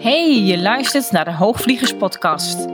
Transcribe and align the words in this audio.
Hey, 0.00 0.42
je 0.44 0.58
luistert 0.58 1.10
naar 1.10 1.24
de 1.24 1.32
Hoogvliegers 1.32 1.96
Podcast. 1.96 2.66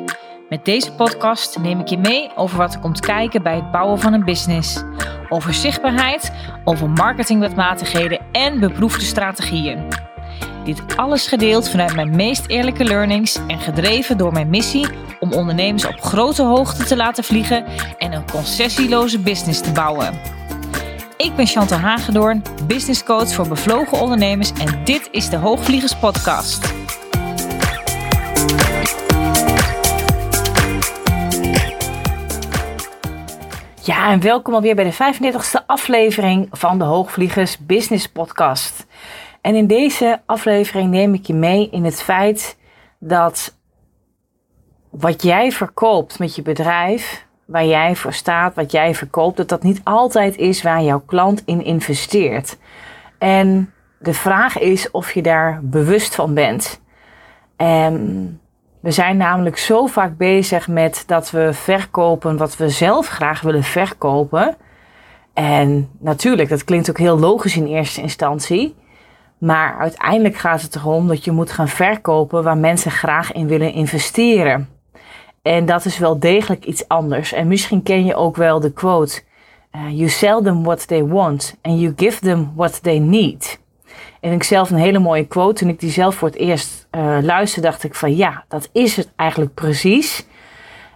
Met 0.49 0.65
deze 0.65 0.93
podcast 0.93 1.59
neem 1.59 1.81
ik 1.81 1.89
je 1.89 1.99
mee 1.99 2.31
over 2.37 2.59
wat 2.59 2.75
er 2.75 2.81
komt 2.81 3.01
kijken 3.01 3.43
bij 3.43 3.55
het 3.55 3.71
bouwen 3.71 4.01
van 4.01 4.13
een 4.13 4.25
business. 4.25 4.83
Over 5.29 5.55
zichtbaarheid, 5.55 6.33
over 6.65 6.91
marketingwetmatigheden 6.91 8.21
en 8.33 8.61
beproefde 8.61 9.05
strategieën. 9.05 9.89
Dit 10.65 10.97
alles 10.97 11.27
gedeeld 11.27 11.71
vanuit 11.71 11.95
mijn 11.95 12.17
meest 12.17 12.47
eerlijke 12.47 12.85
learnings 12.85 13.39
en 13.47 13.59
gedreven 13.59 14.19
door 14.19 14.33
mijn 14.33 14.51
missie 14.51 14.87
om 15.21 15.33
ondernemers 15.33 15.87
op 15.87 16.01
grote 16.01 16.43
hoogte 16.43 16.85
te 16.85 16.97
laten 16.97 17.25
vliegen 17.25 17.65
en 17.99 18.13
een 18.13 18.31
concessieloze 18.31 19.19
business 19.19 19.61
te 19.61 19.73
bouwen. 19.73 20.15
Ik 21.17 21.37
ben 21.37 21.47
Chantal 21.47 21.79
Hagedoorn, 21.79 22.43
business 22.67 23.05
coach 23.05 23.33
voor 23.33 23.49
bevlogen 23.49 24.01
ondernemers 24.01 24.53
en 24.53 24.85
dit 24.85 25.09
is 25.11 25.29
de 25.29 25.37
Hoogvliegers 25.37 25.97
Podcast. 25.97 26.86
Ja, 33.87 34.11
en 34.11 34.21
welkom 34.21 34.55
alweer 34.55 34.75
bij 34.75 34.85
de 34.85 34.95
35e 34.95 35.67
aflevering 35.67 36.49
van 36.51 36.79
de 36.79 36.85
Hoogvliegers 36.85 37.59
Business 37.59 38.09
Podcast. 38.09 38.87
En 39.41 39.55
in 39.55 39.67
deze 39.67 40.21
aflevering 40.27 40.91
neem 40.91 41.15
ik 41.15 41.27
je 41.27 41.35
mee 41.35 41.71
in 41.71 41.85
het 41.85 42.03
feit 42.03 42.59
dat 42.99 43.57
wat 44.91 45.23
jij 45.23 45.53
verkoopt 45.53 46.19
met 46.19 46.35
je 46.35 46.43
bedrijf, 46.43 47.27
waar 47.45 47.67
jij 47.67 47.97
voor 47.97 48.13
staat, 48.13 48.55
wat 48.55 48.71
jij 48.71 48.95
verkoopt, 48.95 49.37
dat 49.37 49.49
dat 49.49 49.63
niet 49.63 49.81
altijd 49.85 50.37
is 50.37 50.63
waar 50.63 50.83
jouw 50.83 51.03
klant 51.07 51.43
in 51.45 51.65
investeert. 51.65 52.57
En 53.19 53.73
de 53.99 54.15
vraag 54.15 54.59
is 54.59 54.91
of 54.91 55.13
je 55.13 55.23
daar 55.23 55.61
bewust 55.63 56.15
van 56.15 56.35
bent. 56.35 56.81
En 57.57 58.41
we 58.81 58.91
zijn 58.91 59.17
namelijk 59.17 59.59
zo 59.59 59.87
vaak 59.87 60.17
bezig 60.17 60.69
met 60.69 61.05
dat 61.07 61.31
we 61.31 61.53
verkopen 61.53 62.37
wat 62.37 62.57
we 62.57 62.69
zelf 62.69 63.09
graag 63.09 63.41
willen 63.41 63.63
verkopen. 63.63 64.57
En 65.35 65.91
natuurlijk, 65.99 66.49
dat 66.49 66.65
klinkt 66.65 66.91
ook 66.91 66.99
heel 66.99 67.19
logisch 67.19 67.57
in 67.57 67.67
eerste 67.67 68.01
instantie. 68.01 68.75
Maar 69.39 69.79
uiteindelijk 69.79 70.37
gaat 70.37 70.63
het 70.63 70.75
erom 70.75 71.09
dat 71.09 71.25
je 71.25 71.31
moet 71.31 71.51
gaan 71.51 71.69
verkopen 71.69 72.43
waar 72.43 72.59
mensen 72.59 72.91
graag 72.91 73.33
in 73.33 73.47
willen 73.47 73.73
investeren. 73.73 74.69
En 75.43 75.67
dat 75.67 75.85
is 75.85 75.99
wel 75.99 76.19
degelijk 76.19 76.65
iets 76.65 76.89
anders. 76.89 77.33
En 77.33 77.49
misschien 77.49 77.83
ken 77.83 78.05
je 78.05 78.15
ook 78.15 78.37
wel 78.37 78.61
de 78.61 78.73
quote: 78.73 79.23
uh, 79.77 79.91
You 79.91 80.09
sell 80.09 80.43
them 80.43 80.63
what 80.63 80.87
they 80.89 81.05
want 81.05 81.57
and 81.63 81.81
you 81.81 81.93
give 81.97 82.21
them 82.21 82.53
what 82.55 82.83
they 82.83 82.99
need. 82.99 83.59
En 84.27 84.33
ik 84.33 84.43
zelf 84.43 84.71
een 84.71 84.77
hele 84.77 84.99
mooie 84.99 85.27
quote. 85.27 85.55
Toen 85.55 85.69
ik 85.69 85.81
die 85.81 85.91
zelf 85.91 86.15
voor 86.15 86.29
het 86.29 86.37
eerst 86.37 86.87
uh, 86.97 87.19
luisterde, 87.23 87.69
dacht 87.69 87.85
ik 87.85 87.95
van 87.95 88.17
ja, 88.17 88.45
dat 88.49 88.69
is 88.73 88.97
het 88.97 89.13
eigenlijk 89.17 89.55
precies. 89.55 90.27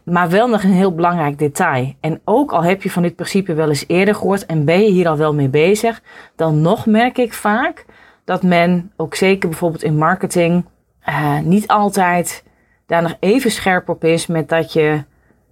Maar 0.05 0.31
wel 0.31 0.49
nog 0.49 0.63
een 0.63 0.73
heel 0.73 0.95
belangrijk 0.95 1.39
detail. 1.39 1.95
En 2.01 2.21
ook 2.25 2.53
al 2.53 2.63
heb 2.63 2.83
je 2.83 2.91
van 2.91 3.03
dit 3.03 3.15
principe 3.15 3.55
wel 3.55 3.69
eens 3.69 3.85
eerder 3.87 4.15
gehoord 4.15 4.47
en 4.47 4.65
ben 4.65 4.81
je 4.81 4.91
hier 4.91 5.09
al 5.09 5.17
wel 5.17 5.35
mee 5.35 5.49
bezig, 5.49 6.03
dan 6.37 6.61
nog 6.61 6.87
merk 6.87 7.19
ik 7.19 7.33
vaak 7.33 7.85
dat 8.25 8.43
men, 8.43 8.93
ook 8.97 9.15
zeker 9.15 9.49
bijvoorbeeld 9.49 9.83
in 9.83 9.97
marketing, 9.97 10.65
uh, 11.09 11.39
niet 11.39 11.69
altijd 11.69 12.45
daar 12.87 13.03
nog 13.03 13.17
even 13.21 13.51
scherp 13.51 13.89
op 13.89 14.05
is 14.05 14.27
met 14.27 14.49
dat 14.49 14.73
je 14.73 15.05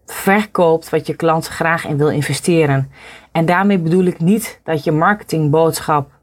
verkoopt 0.06 0.90
wat 0.90 1.06
je 1.06 1.14
klant 1.14 1.46
graag 1.46 1.86
in 1.86 1.96
wil 1.96 2.10
investeren. 2.10 2.90
En 3.32 3.46
daarmee 3.46 3.78
bedoel 3.78 4.04
ik 4.04 4.20
niet 4.20 4.60
dat 4.64 4.84
je 4.84 4.92
marketingboodschap 4.92 6.17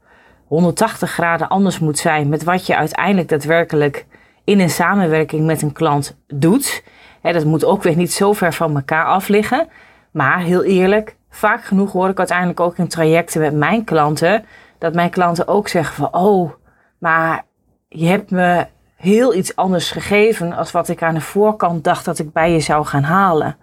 180 0.46 1.10
graden 1.10 1.48
anders 1.48 1.78
moet 1.78 1.98
zijn 1.98 2.28
met 2.28 2.44
wat 2.44 2.66
je 2.66 2.76
uiteindelijk 2.76 3.28
daadwerkelijk 3.28 4.06
in 4.44 4.60
een 4.60 4.70
samenwerking 4.70 5.46
met 5.46 5.62
een 5.62 5.72
klant 5.72 6.16
doet. 6.26 6.82
dat 7.22 7.44
moet 7.44 7.64
ook 7.64 7.82
weer 7.82 7.96
niet 7.96 8.12
zo 8.12 8.32
ver 8.32 8.52
van 8.52 8.76
elkaar 8.76 9.04
af 9.04 9.28
liggen. 9.28 9.68
Maar 10.10 10.40
heel 10.40 10.64
eerlijk, 10.64 11.16
vaak 11.30 11.64
genoeg 11.64 11.92
hoor 11.92 12.08
ik 12.08 12.18
uiteindelijk 12.18 12.60
ook 12.60 12.78
in 12.78 12.88
trajecten 12.88 13.40
met 13.40 13.54
mijn 13.54 13.84
klanten 13.84 14.44
dat 14.78 14.94
mijn 14.94 15.10
klanten 15.10 15.48
ook 15.48 15.68
zeggen 15.68 15.94
van 15.94 16.22
oh, 16.22 16.52
maar 16.98 17.44
je 17.88 18.06
hebt 18.06 18.30
me 18.30 18.66
heel 18.96 19.34
iets 19.34 19.56
anders 19.56 19.90
gegeven 19.90 20.52
als 20.52 20.70
wat 20.70 20.88
ik 20.88 21.02
aan 21.02 21.14
de 21.14 21.20
voorkant 21.20 21.84
dacht 21.84 22.04
dat 22.04 22.18
ik 22.18 22.32
bij 22.32 22.52
je 22.52 22.60
zou 22.60 22.84
gaan 22.84 23.02
halen. 23.02 23.56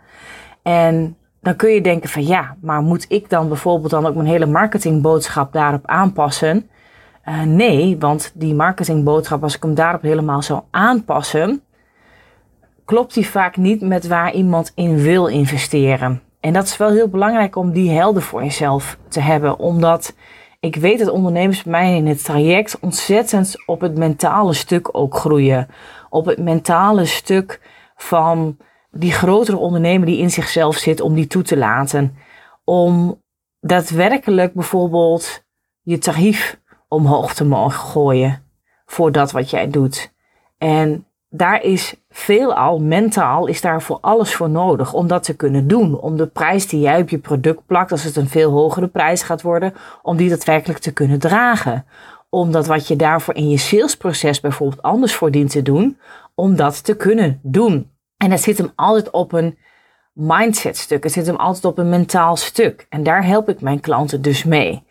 En 0.62 1.18
dan 1.42 1.56
kun 1.56 1.70
je 1.70 1.82
denken 1.82 2.10
van 2.10 2.26
ja, 2.26 2.56
maar 2.62 2.82
moet 2.82 3.06
ik 3.10 3.30
dan 3.30 3.48
bijvoorbeeld 3.48 3.92
dan 3.92 4.06
ook 4.06 4.16
mijn 4.16 4.28
hele 4.28 4.46
marketingboodschap 4.46 5.54
daarop 5.54 5.88
aanpassen? 5.88 6.70
Uh, 7.26 7.42
nee, 7.42 7.98
want 8.00 8.32
die 8.34 8.54
marketingboodschap, 8.54 9.44
als 9.44 9.56
ik 9.56 9.64
hem 9.64 9.76
daarop 9.76 10.02
helemaal 10.02 10.42
zou 10.42 10.62
aanpassen, 10.72 11.64
klopt 12.86 13.14
die 13.14 13.28
vaak 13.28 13.58
niet 13.58 13.82
met 13.82 14.08
waar 14.08 14.34
iemand 14.34 14.72
in 14.76 14.98
wil 14.98 15.28
investeren. 15.28 16.22
En 16.40 16.54
dat 16.54 16.64
is 16.64 16.78
wel 16.78 16.92
heel 16.92 17.08
belangrijk 17.08 17.56
om 17.56 17.72
die 17.72 17.92
helder 17.92 18.22
voor 18.22 18.44
jezelf 18.44 18.98
te 19.08 19.20
hebben, 19.20 19.60
omdat 19.60 20.16
ik 20.60 20.76
weet 20.76 21.00
dat 21.00 21.10
ondernemers 21.10 21.64
bij 21.64 21.72
mij 21.72 21.96
in 21.96 22.08
het 22.08 22.24
traject 22.24 22.80
ontzettend 22.80 23.64
op 23.66 23.82
het 23.82 23.98
mentale 23.98 24.54
stuk 24.54 24.90
ook 24.92 25.16
groeien. 25.16 25.68
Op 26.10 26.26
het 26.26 26.40
mentale 26.40 27.06
stuk 27.06 27.60
van 27.96 28.58
die 28.92 29.12
grotere 29.12 29.58
ondernemer 29.58 30.06
die 30.06 30.18
in 30.18 30.32
zichzelf 30.32 30.76
zit, 30.76 31.02
om 31.02 31.14
die 31.14 31.28
toe 31.28 31.44
te 31.44 31.58
laten. 31.58 32.16
Om 32.64 33.22
daadwerkelijk 33.60 34.54
bijvoorbeeld 34.54 35.44
je 35.82 35.98
tarief 35.98 36.62
omhoog 36.94 37.34
te 37.34 37.46
mogen 37.46 37.80
gooien 37.80 38.44
voor 38.86 39.12
dat 39.12 39.32
wat 39.32 39.50
jij 39.50 39.70
doet. 39.70 40.12
En 40.58 41.06
daar 41.30 41.62
is 41.64 41.96
veelal 42.10 42.80
mentaal 42.80 43.48
is 43.48 43.62
daar 43.62 43.82
voor 43.82 43.98
alles 44.02 44.36
voor 44.36 44.50
nodig 44.50 44.94
om 44.94 45.08
dat 45.08 45.24
te 45.24 45.36
kunnen 45.36 45.68
doen. 45.68 46.00
Om 46.00 46.18
de 46.18 46.28
prijs 46.28 46.68
die 46.68 46.80
jij 46.80 47.02
op 47.02 47.10
je 47.10 47.18
product 47.18 47.66
plakt, 47.66 47.92
als 47.92 48.04
het 48.04 48.16
een 48.16 48.30
veel 48.30 48.52
hogere 48.52 48.88
prijs 48.88 49.24
gaat 49.24 49.42
worden, 49.42 49.74
om 50.02 50.18
die 50.18 50.30
daadwerkelijk 50.30 50.80
te 50.80 50.94
kunnen 50.94 51.20
dragen. 51.20 51.86
Omdat 52.30 52.68
wat 52.68 52.88
je 52.88 52.96
daarvoor 52.96 53.36
in 53.36 53.50
je 53.50 53.58
salesproces 53.58 54.40
bijvoorbeeld 54.40 54.82
anders 54.82 55.16
voor 55.16 55.32
dient 55.32 55.52
te 55.52 55.62
doen, 55.62 55.98
om 56.36 56.56
dat 56.56 56.84
te 56.84 56.96
kunnen 56.96 57.40
doen. 57.44 57.92
En 58.18 58.30
dat 58.30 58.42
zit 58.42 58.58
hem 58.58 58.72
altijd 58.76 59.10
op 59.10 59.34
een 59.34 59.58
mindset 60.14 60.78
stuk. 60.78 61.04
Het 61.04 61.14
zit 61.14 61.26
hem 61.26 61.36
altijd 61.36 61.66
op 61.66 61.78
een 61.78 61.90
mentaal 61.90 62.36
stuk. 62.36 62.86
En 62.90 63.04
daar 63.04 63.26
help 63.26 63.50
ik 63.50 63.62
mijn 63.62 63.80
klanten 63.80 64.22
dus 64.22 64.44
mee. 64.44 64.84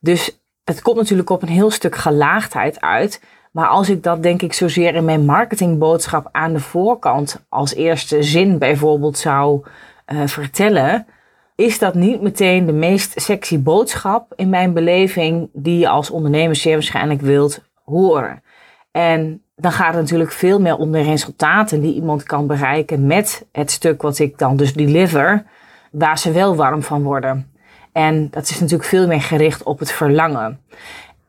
Dus 0.00 0.43
het 0.64 0.82
komt 0.82 0.96
natuurlijk 0.96 1.30
op 1.30 1.42
een 1.42 1.48
heel 1.48 1.70
stuk 1.70 1.96
gelaagdheid 1.96 2.80
uit. 2.80 3.22
Maar 3.52 3.66
als 3.66 3.88
ik 3.88 4.02
dat 4.02 4.22
denk 4.22 4.42
ik 4.42 4.52
zozeer 4.52 4.94
in 4.94 5.04
mijn 5.04 5.24
marketingboodschap 5.24 6.28
aan 6.32 6.52
de 6.52 6.60
voorkant 6.60 7.44
als 7.48 7.74
eerste 7.74 8.22
zin 8.22 8.58
bijvoorbeeld 8.58 9.18
zou 9.18 9.62
uh, 10.06 10.26
vertellen, 10.26 11.06
is 11.54 11.78
dat 11.78 11.94
niet 11.94 12.20
meteen 12.20 12.66
de 12.66 12.72
meest 12.72 13.20
sexy 13.20 13.62
boodschap 13.62 14.32
in 14.36 14.48
mijn 14.48 14.72
beleving 14.72 15.48
die 15.52 15.78
je 15.78 15.88
als 15.88 16.10
ondernemer 16.10 16.56
zeer 16.56 16.72
waarschijnlijk 16.72 17.20
wilt 17.20 17.62
horen. 17.84 18.42
En 18.90 19.42
dan 19.56 19.72
gaat 19.72 19.92
het 19.92 20.02
natuurlijk 20.02 20.32
veel 20.32 20.60
meer 20.60 20.76
om 20.76 20.92
de 20.92 21.00
resultaten 21.00 21.80
die 21.80 21.94
iemand 21.94 22.22
kan 22.22 22.46
bereiken 22.46 23.06
met 23.06 23.46
het 23.52 23.70
stuk 23.70 24.02
wat 24.02 24.18
ik 24.18 24.38
dan 24.38 24.56
dus 24.56 24.72
deliver, 24.72 25.44
waar 25.90 26.18
ze 26.18 26.32
wel 26.32 26.56
warm 26.56 26.82
van 26.82 27.02
worden. 27.02 27.53
En 27.94 28.28
dat 28.30 28.48
is 28.48 28.60
natuurlijk 28.60 28.88
veel 28.88 29.06
meer 29.06 29.22
gericht 29.22 29.62
op 29.62 29.78
het 29.78 29.92
verlangen. 29.92 30.60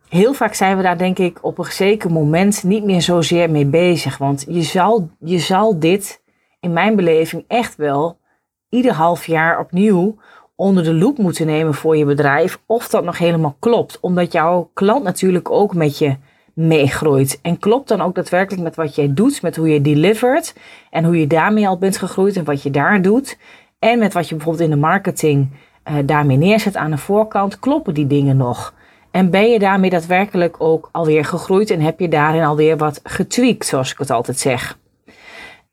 Heel 0.10 0.34
vaak 0.34 0.54
zijn 0.54 0.78
we 0.78 0.84
daar 0.84 0.98
denk 0.98 1.20
ik 1.20 1.40
op 1.42 1.58
een 1.58 1.66
zeker 1.66 2.12
moment 2.12 2.64
niet 2.64 2.84
meer 2.84 3.02
zozeer 3.02 3.50
mee 3.50 3.66
bezig. 3.66 4.18
Want 4.18 4.46
je 4.48 4.62
zal, 4.62 5.10
je 5.20 5.40
zal 5.40 5.80
dit 5.80 6.22
in 6.60 6.74
mijn 6.74 6.96
beleving 6.96 7.44
echt 7.48 7.76
wel 7.76 8.18
ieder 8.70 8.94
half 8.94 9.26
jaar 9.26 9.60
opnieuw 9.60 10.16
onder 10.56 10.84
de 10.84 10.94
loep 10.94 11.18
moeten 11.18 11.46
nemen 11.46 11.74
voor 11.74 11.98
je 11.98 12.06
bedrijf. 12.06 12.60
Of 12.66 12.88
dat 12.88 13.04
nog 13.04 13.18
helemaal 13.18 13.56
klopt. 13.60 14.00
Omdat 14.00 14.32
jouw 14.32 14.70
klant 14.74 15.04
natuurlijk 15.04 15.52
ook 15.52 15.74
met 15.74 15.98
je 15.98 16.16
meegroeit. 16.54 17.40
En 17.42 17.60
klopt 17.60 17.88
dan 17.88 18.02
ook 18.02 18.16
daadwerkelijk 18.16 18.64
met 18.64 18.76
wat 18.76 18.96
jij 18.96 19.14
doet, 19.14 19.42
met 19.42 19.56
hoe 19.56 19.70
je 19.70 19.82
delivert. 19.82 20.56
En 20.90 21.04
hoe 21.04 21.20
je 21.20 21.28
daarmee 21.28 21.68
al 21.68 21.78
bent 21.78 21.98
gegroeid 21.98 22.38
en 22.38 22.44
wat 22.44 22.64
je 22.64 22.72
daar 22.72 23.02
doet. 23.02 23.38
En 23.80 24.00
met 24.00 24.14
wat 24.14 24.30
je 24.30 24.36
bijvoorbeeld 24.36 24.64
in 24.64 24.76
de 24.76 24.82
marketing 24.82 25.50
uh, 25.90 25.96
daarmee 26.06 26.38
neerzet 26.38 26.76
aan 26.76 26.92
de 26.92 26.98
voorkant, 26.98 27.60
kloppen 27.60 27.94
die 27.94 28.08
dingen 28.08 28.38
nog? 28.38 28.74
En 29.12 29.30
ben 29.30 29.50
je 29.50 29.60
daarmee 29.60 29.90
daadwerkelijk 29.90 30.56
ook 30.58 30.90
alweer 30.92 31.26
gegroeid 31.26 31.70
en 31.70 31.82
heb 31.82 32.00
je 32.00 32.08
daarin 32.08 32.44
alweer 32.44 32.78
wat 32.78 33.00
getweakt, 33.04 33.66
zoals 33.66 33.92
ik 33.92 33.98
het 33.98 34.10
altijd 34.10 34.40
zeg? 34.40 34.78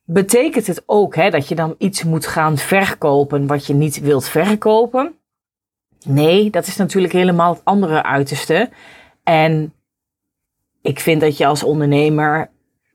Betekent 0.04 0.66
het 0.66 0.82
ook 0.86 1.14
hè, 1.14 1.30
dat 1.30 1.48
je 1.48 1.54
dan 1.54 1.74
iets 1.78 2.04
moet 2.04 2.26
gaan 2.26 2.56
verkopen 2.56 3.46
wat 3.46 3.66
je 3.66 3.74
niet 3.74 4.00
wilt 4.00 4.28
verkopen? 4.28 5.14
Nee, 6.06 6.50
dat 6.50 6.66
is 6.66 6.76
natuurlijk 6.76 7.12
helemaal 7.12 7.52
het 7.52 7.64
andere 7.64 8.02
uiterste. 8.02 8.70
En 9.22 9.72
ik 10.82 11.00
vind 11.00 11.20
dat 11.20 11.36
je 11.36 11.46
als 11.46 11.62
ondernemer 11.62 12.50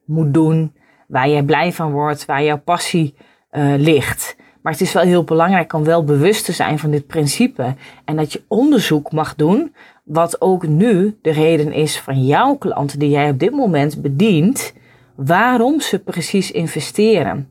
moet 0.05 0.33
doen 0.33 0.75
waar 1.07 1.29
je 1.29 1.45
blij 1.45 1.73
van 1.73 1.91
wordt, 1.91 2.25
waar 2.25 2.43
jouw 2.43 2.59
passie 2.59 3.15
uh, 3.51 3.73
ligt. 3.77 4.35
Maar 4.61 4.71
het 4.71 4.81
is 4.81 4.93
wel 4.93 5.03
heel 5.03 5.23
belangrijk 5.23 5.73
om 5.73 5.83
wel 5.83 6.03
bewust 6.03 6.45
te 6.45 6.51
zijn 6.51 6.79
van 6.79 6.91
dit 6.91 7.07
principe. 7.07 7.75
En 8.05 8.15
dat 8.15 8.33
je 8.33 8.43
onderzoek 8.47 9.11
mag 9.11 9.35
doen, 9.35 9.75
wat 10.03 10.41
ook 10.41 10.67
nu 10.67 11.17
de 11.21 11.31
reden 11.31 11.73
is 11.73 11.99
van 11.99 12.25
jouw 12.25 12.55
klanten 12.55 12.99
die 12.99 13.09
jij 13.09 13.29
op 13.29 13.39
dit 13.39 13.51
moment 13.51 14.01
bedient. 14.01 14.73
waarom 15.15 15.81
ze 15.81 15.99
precies 15.99 16.51
investeren. 16.51 17.49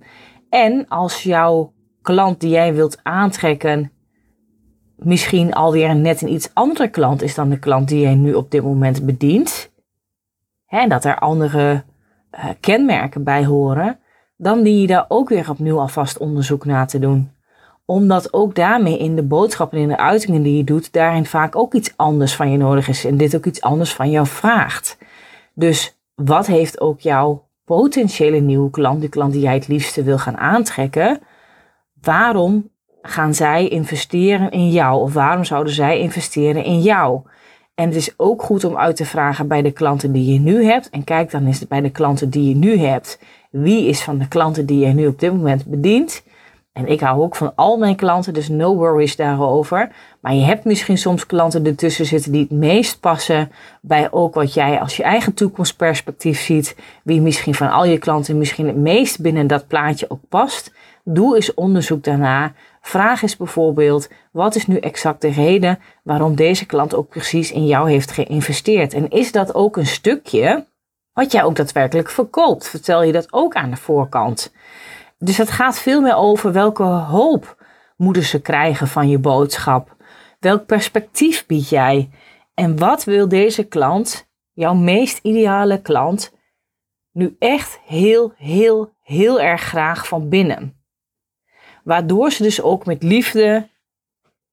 En 0.50 0.88
als 0.88 1.22
jouw 1.22 1.72
klant 2.02 2.40
die 2.40 2.50
jij 2.50 2.74
wilt 2.74 2.98
aantrekken 3.02 3.90
misschien 4.96 5.54
alweer 5.54 5.96
net 5.96 6.22
een 6.22 6.32
iets 6.32 6.50
andere 6.54 6.88
klant 6.88 7.22
is 7.22 7.34
dan 7.34 7.48
de 7.48 7.58
klant 7.58 7.88
die 7.88 8.00
jij 8.00 8.14
nu 8.14 8.34
op 8.34 8.50
dit 8.50 8.62
moment 8.62 9.06
bedient, 9.06 9.72
en 10.66 10.88
dat 10.88 11.04
er 11.04 11.18
andere 11.18 11.84
uh, 12.34 12.44
kenmerken 12.60 13.24
bij 13.24 13.44
horen, 13.44 13.98
dan 14.36 14.62
dien 14.62 14.80
je 14.80 14.86
daar 14.86 15.04
ook 15.08 15.28
weer 15.28 15.50
opnieuw 15.50 15.78
alvast 15.78 16.18
onderzoek 16.18 16.64
naar 16.64 16.86
te 16.86 16.98
doen. 16.98 17.30
Omdat 17.84 18.32
ook 18.32 18.54
daarmee 18.54 18.98
in 18.98 19.16
de 19.16 19.22
boodschappen 19.22 19.78
en 19.78 19.82
in 19.84 19.90
de 19.90 19.96
uitingen 19.96 20.42
die 20.42 20.56
je 20.56 20.64
doet, 20.64 20.92
daarin 20.92 21.26
vaak 21.26 21.56
ook 21.56 21.74
iets 21.74 21.92
anders 21.96 22.36
van 22.36 22.50
je 22.50 22.56
nodig 22.56 22.88
is 22.88 23.04
en 23.04 23.16
dit 23.16 23.36
ook 23.36 23.46
iets 23.46 23.60
anders 23.60 23.94
van 23.94 24.10
jou 24.10 24.26
vraagt. 24.26 24.98
Dus 25.54 25.98
wat 26.14 26.46
heeft 26.46 26.80
ook 26.80 27.00
jouw 27.00 27.44
potentiële 27.64 28.40
nieuwe 28.40 28.70
klant, 28.70 29.00
de 29.00 29.08
klant 29.08 29.32
die 29.32 29.42
jij 29.42 29.54
het 29.54 29.68
liefste 29.68 30.02
wil 30.02 30.18
gaan 30.18 30.36
aantrekken, 30.36 31.20
waarom 32.00 32.70
gaan 33.02 33.34
zij 33.34 33.68
investeren 33.68 34.50
in 34.50 34.70
jou? 34.70 35.00
Of 35.00 35.12
waarom 35.12 35.44
zouden 35.44 35.72
zij 35.72 35.98
investeren 35.98 36.64
in 36.64 36.80
jou? 36.80 37.20
En 37.74 37.86
het 37.86 37.94
is 37.94 38.14
ook 38.16 38.42
goed 38.42 38.64
om 38.64 38.76
uit 38.76 38.96
te 38.96 39.04
vragen 39.04 39.48
bij 39.48 39.62
de 39.62 39.70
klanten 39.70 40.12
die 40.12 40.32
je 40.32 40.40
nu 40.40 40.64
hebt. 40.64 40.90
En 40.90 41.04
kijk 41.04 41.30
dan 41.30 41.46
eens 41.46 41.66
bij 41.66 41.80
de 41.80 41.90
klanten 41.90 42.30
die 42.30 42.48
je 42.48 42.54
nu 42.54 42.78
hebt. 42.78 43.18
Wie 43.62 43.86
is 43.86 44.02
van 44.02 44.18
de 44.18 44.28
klanten 44.28 44.66
die 44.66 44.86
je 44.86 44.92
nu 44.92 45.06
op 45.06 45.18
dit 45.18 45.32
moment 45.32 45.66
bedient? 45.66 46.22
En 46.72 46.86
ik 46.86 47.00
hou 47.00 47.22
ook 47.22 47.36
van 47.36 47.52
al 47.54 47.76
mijn 47.76 47.96
klanten, 47.96 48.34
dus 48.34 48.48
no 48.48 48.74
worries 48.74 49.16
daarover. 49.16 49.92
Maar 50.20 50.34
je 50.34 50.44
hebt 50.44 50.64
misschien 50.64 50.98
soms 50.98 51.26
klanten 51.26 51.66
ertussen 51.66 52.06
zitten 52.06 52.32
die 52.32 52.40
het 52.40 52.50
meest 52.50 53.00
passen 53.00 53.50
bij 53.80 54.12
ook 54.12 54.34
wat 54.34 54.54
jij 54.54 54.80
als 54.80 54.96
je 54.96 55.02
eigen 55.02 55.34
toekomstperspectief 55.34 56.40
ziet. 56.40 56.76
Wie 57.04 57.20
misschien 57.20 57.54
van 57.54 57.70
al 57.70 57.84
je 57.84 57.98
klanten 57.98 58.38
misschien 58.38 58.66
het 58.66 58.76
meest 58.76 59.20
binnen 59.20 59.46
dat 59.46 59.66
plaatje 59.66 60.10
ook 60.10 60.20
past. 60.28 60.72
Doe 61.04 61.34
eens 61.34 61.54
onderzoek 61.54 62.04
daarna. 62.04 62.52
Vraag 62.80 63.22
eens 63.22 63.36
bijvoorbeeld, 63.36 64.08
wat 64.32 64.54
is 64.54 64.66
nu 64.66 64.76
exact 64.76 65.20
de 65.20 65.30
reden 65.30 65.78
waarom 66.02 66.34
deze 66.34 66.66
klant 66.66 66.94
ook 66.94 67.08
precies 67.08 67.52
in 67.52 67.66
jou 67.66 67.90
heeft 67.90 68.10
geïnvesteerd? 68.10 68.94
En 68.94 69.10
is 69.10 69.32
dat 69.32 69.54
ook 69.54 69.76
een 69.76 69.86
stukje 69.86 70.66
wat 71.16 71.32
jij 71.32 71.44
ook 71.44 71.56
daadwerkelijk 71.56 72.10
verkoopt? 72.10 72.68
Vertel 72.68 73.02
je 73.02 73.12
dat 73.12 73.32
ook 73.32 73.54
aan 73.54 73.70
de 73.70 73.76
voorkant? 73.76 74.52
Dus 75.18 75.36
het 75.36 75.50
gaat 75.50 75.78
veel 75.78 76.00
meer 76.00 76.16
over 76.16 76.52
welke 76.52 76.82
hoop 76.82 77.64
moeten 77.96 78.22
ze 78.22 78.40
krijgen 78.40 78.88
van 78.88 79.08
je 79.08 79.18
boodschap? 79.18 79.96
Welk 80.40 80.66
perspectief 80.66 81.46
bied 81.46 81.68
jij? 81.68 82.10
En 82.54 82.78
wat 82.78 83.04
wil 83.04 83.28
deze 83.28 83.64
klant, 83.64 84.28
jouw 84.52 84.74
meest 84.74 85.18
ideale 85.22 85.82
klant, 85.82 86.32
nu 87.12 87.36
echt 87.38 87.80
heel, 87.84 88.32
heel, 88.36 88.92
heel 89.02 89.40
erg 89.40 89.62
graag 89.62 90.06
van 90.06 90.28
binnen? 90.28 90.84
Waardoor 91.84 92.32
ze 92.32 92.42
dus 92.42 92.62
ook 92.62 92.86
met 92.86 93.02
liefde 93.02 93.68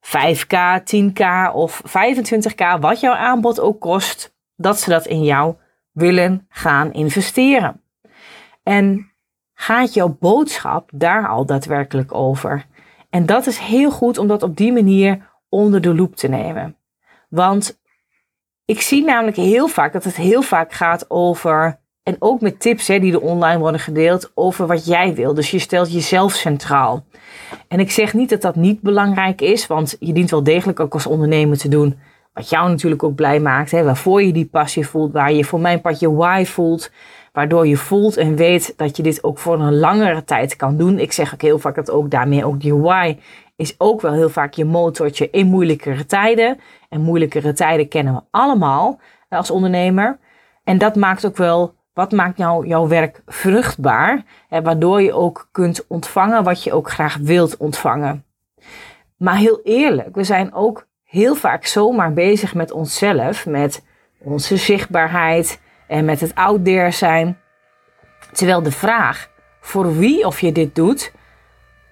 5k, 0.02 0.84
10k 0.96 1.54
of 1.54 1.82
25k, 1.88 2.80
wat 2.80 3.00
jouw 3.00 3.16
aanbod 3.16 3.60
ook 3.60 3.80
kost, 3.80 4.36
dat 4.56 4.80
ze 4.80 4.90
dat 4.90 5.06
in 5.06 5.24
jou 5.24 5.56
willen 5.94 6.46
gaan 6.50 6.94
investeren. 6.94 7.82
En 8.64 9.12
gaat 9.54 9.94
jouw 9.94 10.18
boodschap 10.20 10.90
daar 10.94 11.28
al 11.28 11.46
daadwerkelijk 11.46 12.14
over? 12.14 12.66
En 13.10 13.26
dat 13.26 13.48
is 13.48 13.58
heel 13.58 13.92
goed 13.92 14.18
om 14.18 14.28
dat 14.28 14.44
op 14.44 14.58
die 14.58 14.74
manier 14.74 15.30
onder 15.50 15.82
de 15.82 15.96
loep 15.96 16.16
te 16.16 16.28
nemen. 16.28 16.76
Want 17.30 17.82
ik 18.66 18.82
zie 18.82 19.04
namelijk 19.04 19.38
heel 19.38 19.68
vaak 19.68 19.94
dat 19.94 20.04
het 20.04 20.16
heel 20.16 20.42
vaak 20.42 20.72
gaat 20.72 21.10
over 21.10 21.80
en 22.04 22.16
ook 22.20 22.42
met 22.42 22.60
tips 22.60 22.88
hè, 22.88 23.00
die 23.00 23.14
er 23.14 23.22
online 23.22 23.60
worden 23.60 23.80
gedeeld 23.80 24.32
over 24.36 24.68
wat 24.68 24.86
jij 24.86 25.16
wil. 25.16 25.34
Dus 25.34 25.52
je 25.52 25.60
stelt 25.60 25.94
jezelf 25.94 26.34
centraal. 26.34 27.06
En 27.68 27.80
ik 27.80 27.92
zeg 27.92 28.14
niet 28.14 28.30
dat 28.30 28.42
dat 28.42 28.56
niet 28.56 28.82
belangrijk 28.82 29.42
is, 29.42 29.68
want 29.68 29.96
je 30.00 30.14
dient 30.14 30.30
wel 30.30 30.44
degelijk 30.44 30.80
ook 30.80 30.94
als 30.94 31.06
ondernemer 31.06 31.58
te 31.58 31.68
doen 31.70 32.00
wat 32.34 32.50
jou 32.50 32.70
natuurlijk 32.70 33.04
ook 33.04 33.16
blij 33.16 33.40
maakt. 33.40 33.72
Hè, 33.72 33.84
waarvoor 33.84 34.24
je 34.24 34.34
die 34.34 34.46
passie 34.46 34.88
voelt, 34.88 35.12
waar 35.12 35.34
je 35.34 35.44
voor 35.44 35.60
mijn 35.60 35.82
part 35.82 36.00
je 36.00 36.14
why 36.14 36.44
voelt. 36.46 36.92
Waardoor 37.32 37.68
je 37.68 37.78
voelt 37.78 38.18
en 38.18 38.36
weet 38.36 38.74
dat 38.78 38.98
je 38.98 39.04
dit 39.04 39.24
ook 39.24 39.38
voor 39.38 39.60
een 39.60 39.80
langere 39.80 40.24
tijd 40.24 40.56
kan 40.56 40.78
doen. 40.78 41.00
Ik 41.00 41.12
zeg 41.12 41.34
ook 41.34 41.42
heel 41.42 41.60
vaak 41.60 41.76
dat 41.76 41.92
ook 41.92 42.12
daarmee 42.12 42.46
ook 42.46 42.62
je 42.62 42.80
why 42.80 43.18
is 43.56 43.76
ook 43.78 44.02
wel 44.02 44.14
heel 44.14 44.30
vaak 44.30 44.54
je 44.54 44.66
motortje 44.66 45.30
in 45.30 45.48
moeilijkere 45.48 46.06
tijden. 46.06 46.60
En 46.90 47.02
moeilijkere 47.02 47.54
tijden 47.54 47.88
kennen 47.88 48.14
we 48.14 48.22
allemaal 48.32 49.00
als 49.30 49.52
ondernemer. 49.52 50.20
En 50.64 50.78
dat 50.78 50.96
maakt 50.96 51.26
ook 51.26 51.38
wel 51.38 51.74
wat 51.94 52.12
maakt 52.12 52.38
nou 52.38 52.68
jouw 52.68 52.88
werk 52.88 53.22
vruchtbaar? 53.26 54.24
Hè, 54.48 54.62
waardoor 54.62 55.02
je 55.02 55.14
ook 55.14 55.48
kunt 55.52 55.88
ontvangen 55.88 56.44
wat 56.44 56.64
je 56.64 56.74
ook 56.74 56.92
graag 56.92 57.18
wilt 57.18 57.58
ontvangen. 57.58 58.26
Maar 59.18 59.36
heel 59.36 59.60
eerlijk, 59.64 60.16
we 60.16 60.24
zijn 60.24 60.54
ook 60.54 60.88
heel 61.14 61.36
vaak 61.36 61.66
zomaar 61.66 62.14
bezig 62.14 62.54
met 62.54 62.72
onszelf, 62.72 63.46
met 63.46 63.84
onze 64.18 64.58
zichtbaarheid 64.58 65.60
en 65.88 66.06
met 66.06 66.20
het 66.20 66.36
out 66.36 66.66
there 66.66 66.92
zijn. 66.92 67.38
Terwijl 68.32 68.64
de 68.64 68.72
vraag 68.72 69.30
voor 69.62 69.98
wie 69.98 70.26
of 70.26 70.40
je 70.40 70.52
dit 70.52 70.76
doet, 70.76 71.12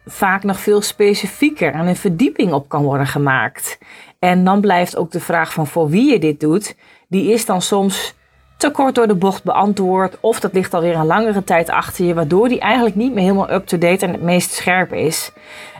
vaak 0.05 0.43
nog 0.43 0.59
veel 0.59 0.81
specifieker 0.81 1.73
en 1.73 1.87
een 1.87 1.95
verdieping 1.95 2.53
op 2.53 2.69
kan 2.69 2.83
worden 2.83 3.07
gemaakt. 3.07 3.77
En 4.19 4.43
dan 4.43 4.61
blijft 4.61 4.97
ook 4.97 5.11
de 5.11 5.19
vraag 5.19 5.53
van 5.53 5.67
voor 5.67 5.89
wie 5.89 6.11
je 6.11 6.19
dit 6.19 6.39
doet, 6.39 6.75
die 7.07 7.31
is 7.31 7.45
dan 7.45 7.61
soms 7.61 8.15
te 8.57 8.71
kort 8.71 8.95
door 8.95 9.07
de 9.07 9.15
bocht 9.15 9.43
beantwoord. 9.43 10.17
Of 10.19 10.39
dat 10.39 10.53
ligt 10.53 10.73
alweer 10.73 10.95
een 10.95 11.05
langere 11.05 11.43
tijd 11.43 11.69
achter 11.69 12.05
je, 12.05 12.13
waardoor 12.13 12.47
die 12.47 12.59
eigenlijk 12.59 12.95
niet 12.95 13.13
meer 13.13 13.23
helemaal 13.23 13.51
up-to-date 13.51 14.05
en 14.05 14.11
het 14.11 14.21
meest 14.21 14.51
scherp 14.51 14.93
is. 14.93 15.31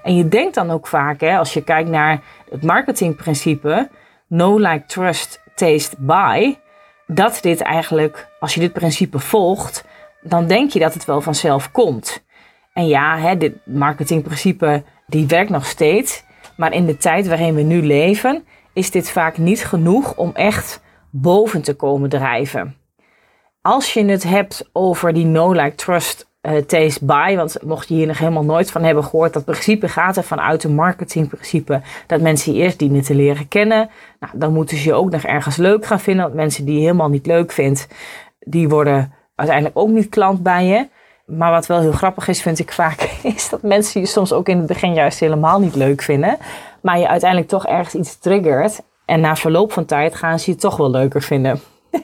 En 0.04 0.16
je 0.16 0.28
denkt 0.28 0.56
dan 0.56 0.72
ook 0.72 0.88
vaak, 0.88 1.20
hè, 1.20 1.38
als 1.38 1.54
je 1.54 1.64
kijkt 1.64 1.90
naar 1.90 2.22
het 2.52 2.64
marketingprincipe, 2.64 3.90
no 4.28 4.58
like, 4.58 4.86
trust, 4.86 5.42
taste, 5.56 5.96
buy, 6.00 6.60
dat 7.08 7.38
dit 7.42 7.62
eigenlijk, 7.62 8.28
als 8.40 8.54
je 8.54 8.60
dit 8.60 8.74
principe 8.74 9.20
volgt, 9.20 9.86
dan 10.22 10.48
denk 10.48 10.72
je 10.72 10.80
dat 10.80 10.94
het 10.94 11.06
wel 11.06 11.22
vanzelf 11.22 11.72
komt. 11.72 12.24
En 12.74 12.88
ja, 12.88 13.18
hè, 13.18 13.38
dit 13.38 13.54
marketingprincipe, 13.66 14.84
die 15.08 15.28
werkt 15.28 15.50
nog 15.50 15.66
steeds. 15.66 16.24
Maar 16.58 16.74
in 16.74 16.86
de 16.86 16.98
tijd 16.98 17.28
waarin 17.28 17.56
we 17.56 17.62
nu 17.62 17.82
leven, 17.82 18.46
is 18.74 18.92
dit 18.92 19.12
vaak 19.12 19.38
niet 19.38 19.66
genoeg 19.66 20.16
om 20.16 20.32
echt 20.34 20.82
boven 21.10 21.62
te 21.62 21.74
komen 21.74 22.10
drijven. 22.10 22.76
Als 23.62 23.94
je 23.94 24.06
het 24.06 24.24
hebt 24.24 24.70
over 24.74 25.14
die 25.14 25.26
no 25.26 25.52
like 25.52 25.76
trust 25.76 26.31
uh, 26.42 26.58
taste 26.58 27.06
buy, 27.06 27.36
want 27.36 27.58
mocht 27.64 27.88
je 27.88 27.94
hier 27.94 28.08
nog 28.08 28.18
helemaal 28.18 28.44
nooit 28.44 28.72
van 28.72 28.84
hebben 28.84 29.04
gehoord, 29.04 29.34
dat 29.34 29.46
principe 29.46 29.88
gaat 29.88 30.18
er 30.18 30.24
vanuit 30.24 30.64
een 30.64 30.76
marketingprincipe 30.76 31.82
dat 32.08 32.22
mensen 32.22 32.54
je 32.54 32.60
eerst 32.60 32.80
dienen 32.80 33.02
te 33.02 33.16
leren 33.16 33.48
kennen. 33.48 33.90
Nou, 34.20 34.34
dan 34.36 34.54
moeten 34.54 34.78
ze 34.78 34.88
je 34.88 34.94
ook 34.94 35.12
nog 35.12 35.24
ergens 35.24 35.56
leuk 35.56 35.86
gaan 35.86 36.00
vinden, 36.00 36.24
want 36.24 36.36
mensen 36.36 36.66
die 36.66 36.76
je 36.76 36.82
helemaal 36.82 37.10
niet 37.10 37.26
leuk 37.26 37.52
vindt, 37.52 37.88
die 38.40 38.70
worden 38.70 39.14
uiteindelijk 39.36 39.78
ook 39.78 39.90
niet 39.90 40.10
klant 40.10 40.44
bij 40.44 40.66
je. 40.66 40.88
Maar 41.26 41.52
wat 41.52 41.66
wel 41.66 41.80
heel 41.80 41.92
grappig 41.92 42.28
is, 42.28 42.42
vind 42.42 42.60
ik 42.60 42.72
vaak, 42.72 43.02
is 43.36 43.50
dat 43.50 43.62
mensen 43.62 44.02
je 44.02 44.08
soms 44.08 44.34
ook 44.34 44.50
in 44.50 44.58
het 44.58 44.68
begin 44.68 44.94
juist 44.94 45.20
helemaal 45.20 45.60
niet 45.60 45.76
leuk 45.76 46.02
vinden. 46.02 46.38
Maar 46.82 47.00
je 47.00 47.08
uiteindelijk 47.08 47.50
toch 47.50 47.66
ergens 47.66 47.96
iets 47.96 48.20
triggert. 48.20 48.82
En 49.06 49.20
na 49.20 49.36
verloop 49.36 49.72
van 49.72 49.86
tijd 49.86 50.16
gaan 50.16 50.40
ze 50.40 50.52
je 50.52 50.58
toch 50.58 50.78
wel 50.78 50.92
leuker 50.92 51.22
vinden. 51.22 51.60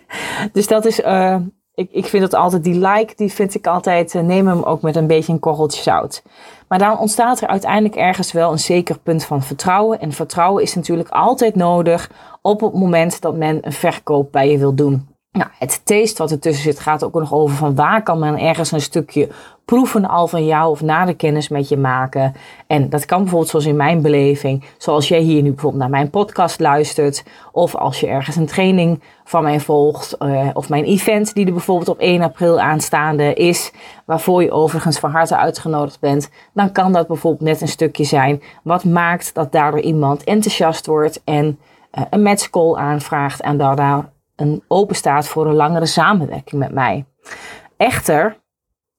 dus 0.53 0.67
dat 0.67 0.85
is, 0.85 0.99
uh, 0.99 1.35
ik, 1.77 1.89
ik 1.91 2.05
vind 2.05 2.23
dat 2.23 2.33
altijd, 2.33 2.63
die 2.63 2.79
like, 2.79 3.13
die 3.15 3.31
vind 3.33 3.55
ik 3.55 3.67
altijd, 3.67 4.13
uh, 4.13 4.21
neem 4.21 4.47
hem 4.47 4.63
ook 4.63 4.81
met 4.81 4.95
een 4.95 5.07
beetje 5.07 5.33
een 5.33 5.39
korreltje 5.39 5.81
zout. 5.81 6.23
Maar 6.67 6.79
dan 6.79 6.99
ontstaat 6.99 7.41
er 7.41 7.47
uiteindelijk 7.47 7.95
ergens 7.95 8.31
wel 8.31 8.51
een 8.51 8.59
zeker 8.59 8.97
punt 8.99 9.23
van 9.23 9.43
vertrouwen. 9.43 9.99
En 9.99 10.11
vertrouwen 10.11 10.63
is 10.63 10.75
natuurlijk 10.75 11.09
altijd 11.09 11.55
nodig 11.55 12.11
op 12.41 12.61
het 12.61 12.73
moment 12.73 13.21
dat 13.21 13.35
men 13.35 13.57
een 13.61 13.73
verkoop 13.73 14.31
bij 14.31 14.51
je 14.51 14.57
wil 14.57 14.73
doen. 14.73 15.07
Nou, 15.31 15.49
het 15.59 15.81
taste 15.85 16.21
wat 16.21 16.31
ertussen 16.31 16.63
zit 16.63 16.79
gaat 16.79 17.03
ook 17.03 17.13
nog 17.13 17.33
over 17.33 17.55
van 17.55 17.75
waar 17.75 18.03
kan 18.03 18.19
men 18.19 18.39
ergens 18.39 18.71
een 18.71 18.81
stukje 18.81 19.29
proeven 19.67 20.05
al 20.05 20.27
van 20.27 20.45
jou 20.45 20.69
of 20.69 20.81
nader 20.81 21.15
kennis 21.15 21.49
met 21.49 21.69
je 21.69 21.77
maken. 21.77 22.33
En 22.67 22.89
dat 22.89 23.05
kan 23.05 23.19
bijvoorbeeld 23.19 23.49
zoals 23.49 23.65
in 23.65 23.75
mijn 23.75 24.01
beleving, 24.01 24.63
zoals 24.77 25.07
jij 25.07 25.19
hier 25.19 25.41
nu 25.41 25.49
bijvoorbeeld 25.49 25.81
naar 25.81 25.91
mijn 25.91 26.09
podcast 26.09 26.59
luistert. 26.59 27.23
Of 27.51 27.75
als 27.75 27.99
je 27.99 28.07
ergens 28.07 28.35
een 28.35 28.45
training 28.45 29.01
van 29.23 29.43
mij 29.43 29.59
volgt. 29.59 30.15
Uh, 30.19 30.49
of 30.53 30.69
mijn 30.69 30.83
event 30.83 31.33
die 31.33 31.45
er 31.45 31.51
bijvoorbeeld 31.51 31.89
op 31.89 31.99
1 31.99 32.21
april 32.21 32.59
aanstaande 32.59 33.33
is. 33.33 33.71
Waarvoor 34.05 34.43
je 34.43 34.51
overigens 34.51 34.99
van 34.99 35.11
harte 35.11 35.37
uitgenodigd 35.37 35.99
bent. 35.99 36.29
Dan 36.53 36.71
kan 36.71 36.93
dat 36.93 37.07
bijvoorbeeld 37.07 37.49
net 37.49 37.61
een 37.61 37.67
stukje 37.67 38.03
zijn. 38.03 38.41
Wat 38.63 38.83
maakt 38.83 39.33
dat 39.33 39.51
daardoor 39.51 39.81
iemand 39.81 40.23
enthousiast 40.23 40.85
wordt 40.85 41.21
en 41.23 41.59
uh, 41.97 42.03
een 42.09 42.21
matchcall 42.21 42.75
aanvraagt. 42.75 43.41
En 43.41 43.57
daardoor 43.57 44.09
een 44.35 44.63
open 44.67 44.95
staat 44.95 45.27
voor 45.27 45.47
een 45.47 45.55
langere 45.55 45.85
samenwerking 45.85 46.61
met 46.61 46.71
mij. 46.71 47.05
Echter, 47.77 48.37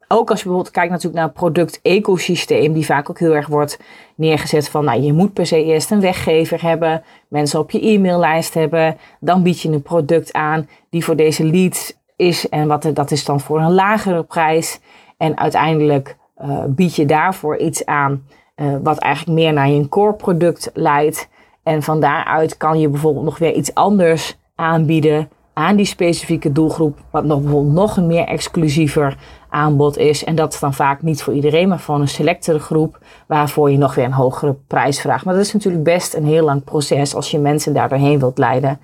ook 0.09 0.31
als 0.31 0.39
je 0.39 0.45
bijvoorbeeld 0.45 0.75
kijkt 0.75 0.91
natuurlijk 0.91 1.23
naar 1.23 1.33
product-ecosysteem, 1.33 2.73
die 2.73 2.85
vaak 2.85 3.11
ook 3.11 3.19
heel 3.19 3.35
erg 3.35 3.47
wordt 3.47 3.79
neergezet 4.15 4.69
van, 4.69 4.85
nou, 4.85 5.01
je 5.01 5.13
moet 5.13 5.33
per 5.33 5.47
se 5.47 5.65
eerst 5.65 5.91
een 5.91 6.01
weggever 6.01 6.63
hebben, 6.63 7.03
mensen 7.29 7.59
op 7.59 7.71
je 7.71 7.81
e-maillijst 7.81 8.55
hebben, 8.55 8.97
dan 9.21 9.43
bied 9.43 9.61
je 9.61 9.69
een 9.69 9.83
product 9.83 10.33
aan 10.33 10.69
die 10.91 11.05
voor 11.05 11.17
deze 11.17 11.45
leads 11.45 11.97
is 12.17 12.49
en 12.49 12.69
wat 12.69 12.91
dat 12.95 13.11
is 13.11 13.25
dan 13.25 13.41
voor 13.41 13.61
een 13.61 13.75
lagere 13.75 14.23
prijs. 14.23 14.81
En 15.17 15.39
uiteindelijk 15.39 16.17
uh, 16.43 16.65
bied 16.67 16.95
je 16.95 17.07
daarvoor 17.07 17.57
iets 17.57 17.87
aan 17.87 18.25
uh, 18.57 18.77
wat 18.83 18.99
eigenlijk 18.99 19.39
meer 19.39 19.53
naar 19.53 19.69
je 19.69 19.89
core 19.89 20.13
product 20.13 20.71
leidt. 20.75 21.29
En 21.63 21.83
van 21.83 22.01
daaruit 22.01 22.57
kan 22.57 22.81
je 22.81 22.89
bijvoorbeeld 22.89 23.25
nog 23.25 23.39
weer 23.39 23.55
iets 23.55 23.75
anders 23.75 24.39
aanbieden 24.55 25.31
aan 25.53 25.77
die 25.77 25.87
specifieke 25.87 26.53
doelgroep, 26.53 26.99
wat 27.11 27.25
nog 27.25 27.41
bijvoorbeeld 27.41 27.75
nog 27.75 27.97
meer 27.97 28.25
exclusiever 28.25 29.17
aanbod 29.49 29.97
is. 29.97 30.25
En 30.25 30.35
dat 30.35 30.53
is 30.53 30.61
dan 30.61 30.75
vaak 30.75 31.03
niet 31.03 31.23
voor 31.23 31.35
iedereen, 31.35 31.69
maar 31.69 31.81
voor 31.81 31.95
een 31.95 32.09
selectere 32.09 32.59
groep, 32.59 32.99
waarvoor 33.27 33.71
je 33.71 33.79
nog 33.79 33.95
weer 33.95 34.05
een 34.05 34.13
hogere 34.13 34.57
prijs 34.67 35.01
vraagt. 35.01 35.25
Maar 35.25 35.35
dat 35.35 35.45
is 35.45 35.53
natuurlijk 35.53 35.85
best 35.85 36.15
een 36.15 36.25
heel 36.25 36.45
lang 36.45 36.65
proces 36.65 37.15
als 37.15 37.31
je 37.31 37.39
mensen 37.39 37.75
daar 37.75 37.89
doorheen 37.89 38.19
wilt 38.19 38.39
leiden. 38.39 38.81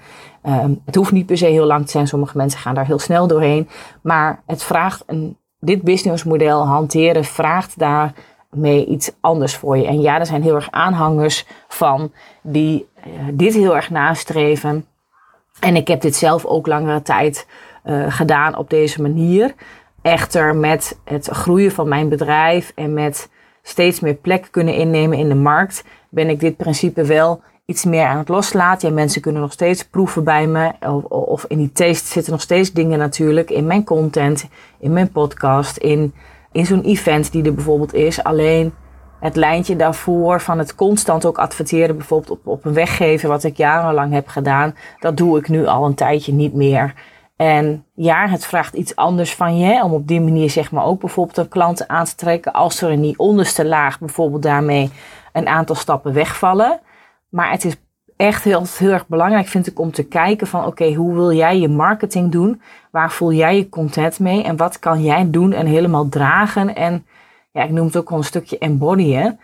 Um, 0.46 0.80
het 0.84 0.94
hoeft 0.94 1.12
niet 1.12 1.26
per 1.26 1.38
se 1.38 1.46
heel 1.46 1.66
lang 1.66 1.84
te 1.84 1.90
zijn, 1.90 2.06
sommige 2.06 2.36
mensen 2.36 2.60
gaan 2.60 2.74
daar 2.74 2.86
heel 2.86 2.98
snel 2.98 3.26
doorheen. 3.26 3.68
Maar 4.02 4.42
het 4.46 4.62
vraagt 4.62 5.02
een, 5.06 5.36
dit 5.58 5.82
businessmodel 5.82 6.66
hanteren, 6.66 7.24
vraagt 7.24 7.78
daarmee 7.78 8.86
iets 8.86 9.12
anders 9.20 9.56
voor 9.56 9.76
je. 9.76 9.86
En 9.86 10.00
ja, 10.00 10.18
er 10.18 10.26
zijn 10.26 10.42
heel 10.42 10.54
erg 10.54 10.70
aanhangers 10.70 11.46
van 11.68 12.12
die 12.42 12.88
uh, 13.06 13.12
dit 13.32 13.54
heel 13.54 13.76
erg 13.76 13.90
nastreven. 13.90 14.86
En 15.60 15.76
ik 15.76 15.88
heb 15.88 16.00
dit 16.00 16.16
zelf 16.16 16.44
ook 16.44 16.66
langere 16.66 17.02
tijd 17.02 17.46
uh, 17.84 18.04
gedaan 18.08 18.56
op 18.56 18.70
deze 18.70 19.02
manier. 19.02 19.54
Echter, 20.04 20.56
met 20.56 20.98
het 21.04 21.26
groeien 21.26 21.70
van 21.70 21.88
mijn 21.88 22.08
bedrijf 22.08 22.72
en 22.74 22.94
met 22.94 23.28
steeds 23.62 24.00
meer 24.00 24.14
plek 24.14 24.48
kunnen 24.50 24.74
innemen 24.74 25.18
in 25.18 25.28
de 25.28 25.34
markt, 25.34 25.84
ben 26.08 26.28
ik 26.28 26.40
dit 26.40 26.56
principe 26.56 27.04
wel 27.04 27.42
iets 27.64 27.84
meer 27.84 28.06
aan 28.06 28.18
het 28.18 28.28
loslaten. 28.28 28.88
Ja, 28.88 28.94
mensen 28.94 29.20
kunnen 29.20 29.40
nog 29.40 29.52
steeds 29.52 29.84
proeven 29.84 30.24
bij 30.24 30.46
me. 30.46 30.72
Of, 30.80 31.04
of 31.04 31.44
in 31.48 31.58
die 31.58 31.72
taste 31.72 32.06
zitten 32.06 32.32
nog 32.32 32.40
steeds 32.40 32.72
dingen 32.72 32.98
natuurlijk 32.98 33.50
in 33.50 33.66
mijn 33.66 33.84
content, 33.84 34.48
in 34.78 34.92
mijn 34.92 35.10
podcast, 35.10 35.76
in, 35.76 36.14
in 36.52 36.66
zo'n 36.66 36.82
event 36.82 37.32
die 37.32 37.44
er 37.44 37.54
bijvoorbeeld 37.54 37.94
is. 37.94 38.22
Alleen 38.22 38.74
het 39.20 39.36
lijntje 39.36 39.76
daarvoor 39.76 40.40
van 40.40 40.58
het 40.58 40.74
constant 40.74 41.24
ook 41.24 41.38
adverteren, 41.38 41.96
bijvoorbeeld 41.96 42.30
op, 42.30 42.46
op 42.46 42.64
een 42.64 42.74
weggeven, 42.74 43.28
wat 43.28 43.44
ik 43.44 43.56
jarenlang 43.56 44.12
heb 44.12 44.28
gedaan, 44.28 44.74
dat 45.00 45.16
doe 45.16 45.38
ik 45.38 45.48
nu 45.48 45.66
al 45.66 45.84
een 45.84 45.94
tijdje 45.94 46.32
niet 46.32 46.54
meer. 46.54 46.94
En 47.36 47.86
ja, 47.94 48.28
het 48.28 48.46
vraagt 48.46 48.74
iets 48.74 48.96
anders 48.96 49.34
van 49.34 49.58
je, 49.58 49.82
om 49.82 49.92
op 49.92 50.06
die 50.06 50.20
manier 50.20 50.50
zeg 50.50 50.72
maar 50.72 50.84
ook 50.84 51.00
bijvoorbeeld 51.00 51.36
een 51.36 51.48
klant 51.48 51.88
aan 51.88 52.04
te 52.04 52.14
trekken, 52.14 52.52
als 52.52 52.80
er 52.80 52.90
in 52.90 53.00
die 53.00 53.18
onderste 53.18 53.64
laag 53.64 53.98
bijvoorbeeld 53.98 54.42
daarmee 54.42 54.90
een 55.32 55.46
aantal 55.46 55.76
stappen 55.76 56.12
wegvallen. 56.12 56.80
Maar 57.28 57.50
het 57.50 57.64
is 57.64 57.76
echt 58.16 58.44
heel, 58.44 58.64
heel 58.78 58.90
erg 58.90 59.06
belangrijk, 59.06 59.46
vind 59.46 59.66
ik, 59.66 59.78
om 59.78 59.92
te 59.92 60.02
kijken 60.02 60.46
van 60.46 60.66
oké, 60.66 60.92
hoe 60.92 61.14
wil 61.14 61.32
jij 61.32 61.58
je 61.58 61.68
marketing 61.68 62.32
doen? 62.32 62.62
Waar 62.90 63.12
voel 63.12 63.32
jij 63.32 63.56
je 63.56 63.68
content 63.68 64.20
mee? 64.20 64.42
En 64.42 64.56
wat 64.56 64.78
kan 64.78 65.02
jij 65.02 65.30
doen 65.30 65.52
en 65.52 65.66
helemaal 65.66 66.08
dragen? 66.08 66.74
En 66.74 67.06
ja, 67.52 67.62
ik 67.62 67.70
noem 67.70 67.86
het 67.86 67.96
ook 67.96 68.10
al 68.10 68.16
een 68.16 68.24
stukje 68.24 68.58
embodyen. 68.58 69.40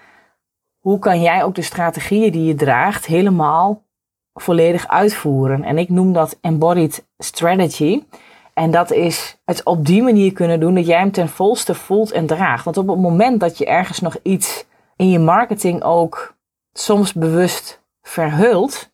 Hoe 0.79 0.99
kan 0.99 1.21
jij 1.21 1.45
ook 1.45 1.55
de 1.55 1.63
strategieën 1.63 2.33
die 2.33 2.45
je 2.45 2.55
draagt 2.55 3.07
helemaal 3.07 3.83
volledig 4.41 4.89
uitvoeren? 4.89 5.65
En 5.65 5.79
ik 5.79 5.89
noem 5.89 6.13
dat 6.13 6.39
embodied 6.41 7.07
strategy. 7.19 8.03
En 8.55 8.71
dat 8.71 8.91
is 8.91 9.39
het 9.45 9.63
op 9.65 9.87
die 9.87 10.03
manier 10.03 10.33
kunnen 10.33 10.61
doen 10.61 10.75
dat 10.75 10.87
jij 10.87 10.99
hem 10.99 11.13
ten 11.13 11.29
volste 11.29 11.75
voelt 11.75 12.13
en 12.13 12.27
draagt. 12.27 12.65
Want 12.65 12.77
op 12.77 12.89
het 12.89 12.99
moment 12.99 13.41
dat 13.41 13.59
je 13.59 13.67
ergens 13.67 14.01
nog 14.01 14.17
iets 14.23 14.65
in 14.97 15.11
je 15.11 15.19
marketing 15.19 15.83
ook 15.83 16.35
soms 16.73 17.13
bewust 17.13 17.83
verhult. 18.03 18.91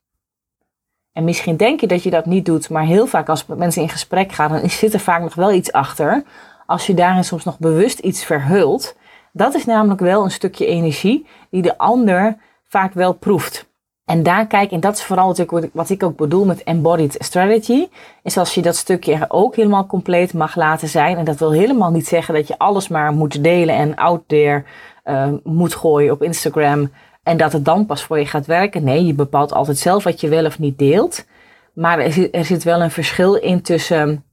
En 1.12 1.25
misschien 1.25 1.57
denk 1.57 1.81
je 1.81 1.87
dat 1.87 2.03
je 2.03 2.11
dat 2.11 2.26
niet 2.26 2.45
doet, 2.45 2.71
maar 2.71 2.85
heel 2.85 3.07
vaak 3.07 3.29
als 3.29 3.47
met 3.47 3.59
mensen 3.59 3.83
in 3.83 3.88
gesprek 3.88 4.33
gaan, 4.33 4.50
dan 4.50 4.71
zit 4.71 4.95
er 4.95 5.00
vaak 5.00 5.21
nog 5.21 5.35
wel 5.35 5.53
iets 5.53 5.73
achter. 5.73 6.25
Als 6.67 6.87
je 6.87 6.95
daarin 6.95 7.25
soms 7.25 7.45
nog 7.45 7.59
bewust 7.59 7.99
iets 7.99 8.25
verhult, 8.25 8.97
dat 9.33 9.55
is 9.55 9.65
namelijk 9.65 10.00
wel 10.00 10.25
een 10.25 10.31
stukje 10.31 10.67
energie 10.67 11.26
die 11.50 11.62
de 11.62 11.79
ander 11.79 12.37
vaak 12.69 12.93
wel 12.93 13.12
proeft. 13.12 13.67
En 14.07 14.23
daar 14.23 14.47
kijk, 14.47 14.71
en 14.71 14.81
dat 14.81 14.97
is 14.97 15.05
vooral 15.05 15.29
natuurlijk 15.29 15.69
wat 15.73 15.91
ik 15.91 16.03
ook 16.03 16.17
bedoel 16.17 16.45
met 16.45 16.63
embodied 16.63 17.17
strategy, 17.19 17.89
is 18.23 18.37
als 18.37 18.55
je 18.55 18.63
dat 18.63 18.77
stukje 18.77 19.25
ook 19.29 19.57
helemaal 19.57 19.87
compleet 19.87 20.35
mag 20.35 20.57
laten 20.57 20.89
zijn. 20.89 21.17
En 21.17 21.25
dat 21.25 21.39
wil 21.39 21.53
helemaal 21.53 21.91
niet 21.91 22.07
zeggen 22.07 22.35
dat 22.35 22.49
je 22.49 22.59
alles 22.59 22.89
maar 22.89 23.13
moet 23.13 23.43
delen 23.43 23.75
en 23.75 23.95
out 23.95 24.23
there 24.27 24.65
uh, 25.05 25.29
moet 25.45 25.75
gooien 25.75 26.13
op 26.13 26.23
Instagram 26.23 26.91
en 27.23 27.37
dat 27.37 27.53
het 27.53 27.65
dan 27.65 27.87
pas 27.87 28.05
voor 28.05 28.19
je 28.19 28.27
gaat 28.27 28.47
werken. 28.47 28.85
Nee, 28.85 29.07
je 29.07 29.15
bepaalt 29.15 29.53
altijd 29.53 29.79
zelf 29.79 30.05
wat 30.05 30.21
je 30.21 30.29
wel 30.29 30.45
of 30.45 30.59
niet 30.59 30.79
deelt. 30.79 31.27
Maar 31.73 31.99
er 31.99 32.45
zit, 32.45 32.65
wel 32.65 32.83
een 32.83 32.91
verschil 32.91 33.35
in 33.35 33.63
tussen 33.63 34.25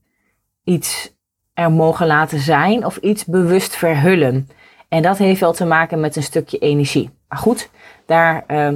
iets 0.64 1.12
er 1.54 1.72
mogen 1.72 2.06
laten 2.06 2.38
zijn 2.38 2.86
of 2.86 2.96
iets 2.96 3.24
bewust 3.24 3.76
verhullen. 3.76 4.48
En 4.88 5.02
dat 5.02 5.18
heeft 5.18 5.40
wel 5.40 5.52
te 5.52 5.64
maken 5.64 6.00
met 6.00 6.16
een 6.16 6.22
stukje 6.22 6.58
energie. 6.58 7.10
Maar 7.28 7.38
goed, 7.38 7.70
daar 8.06 8.44
uh, 8.48 8.68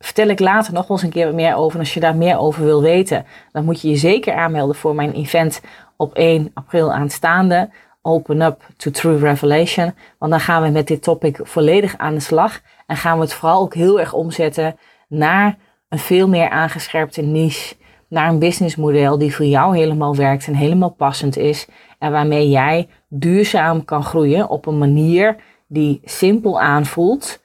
vertel 0.00 0.28
ik 0.28 0.40
later 0.40 0.72
nog 0.72 0.88
eens 0.88 1.02
een 1.02 1.10
keer 1.10 1.34
meer 1.34 1.54
over. 1.54 1.74
En 1.74 1.80
als 1.80 1.94
je 1.94 2.00
daar 2.00 2.16
meer 2.16 2.38
over 2.38 2.64
wil 2.64 2.82
weten, 2.82 3.26
dan 3.52 3.64
moet 3.64 3.80
je 3.80 3.88
je 3.88 3.96
zeker 3.96 4.34
aanmelden 4.34 4.76
voor 4.76 4.94
mijn 4.94 5.12
event 5.12 5.60
op 5.96 6.14
1 6.14 6.50
april 6.54 6.92
aanstaande. 6.92 7.70
Open 8.02 8.40
Up 8.40 8.62
to 8.76 8.90
True 8.90 9.18
Revelation. 9.18 9.94
Want 10.18 10.30
dan 10.30 10.40
gaan 10.40 10.62
we 10.62 10.68
met 10.68 10.86
dit 10.86 11.02
topic 11.02 11.40
volledig 11.42 11.98
aan 11.98 12.14
de 12.14 12.20
slag. 12.20 12.60
En 12.86 12.96
gaan 12.96 13.16
we 13.16 13.22
het 13.22 13.34
vooral 13.34 13.62
ook 13.62 13.74
heel 13.74 14.00
erg 14.00 14.12
omzetten 14.12 14.76
naar 15.08 15.58
een 15.88 15.98
veel 15.98 16.28
meer 16.28 16.48
aangescherpte 16.48 17.22
niche. 17.22 17.74
Naar 18.08 18.28
een 18.28 18.38
businessmodel 18.38 19.18
die 19.18 19.34
voor 19.34 19.46
jou 19.46 19.76
helemaal 19.76 20.16
werkt 20.16 20.46
en 20.46 20.54
helemaal 20.54 20.90
passend 20.90 21.36
is. 21.36 21.66
En 21.98 22.12
waarmee 22.12 22.48
jij 22.48 22.88
duurzaam 23.08 23.84
kan 23.84 24.04
groeien 24.04 24.48
op 24.48 24.66
een 24.66 24.78
manier 24.78 25.36
die 25.66 26.00
simpel 26.04 26.60
aanvoelt. 26.60 27.39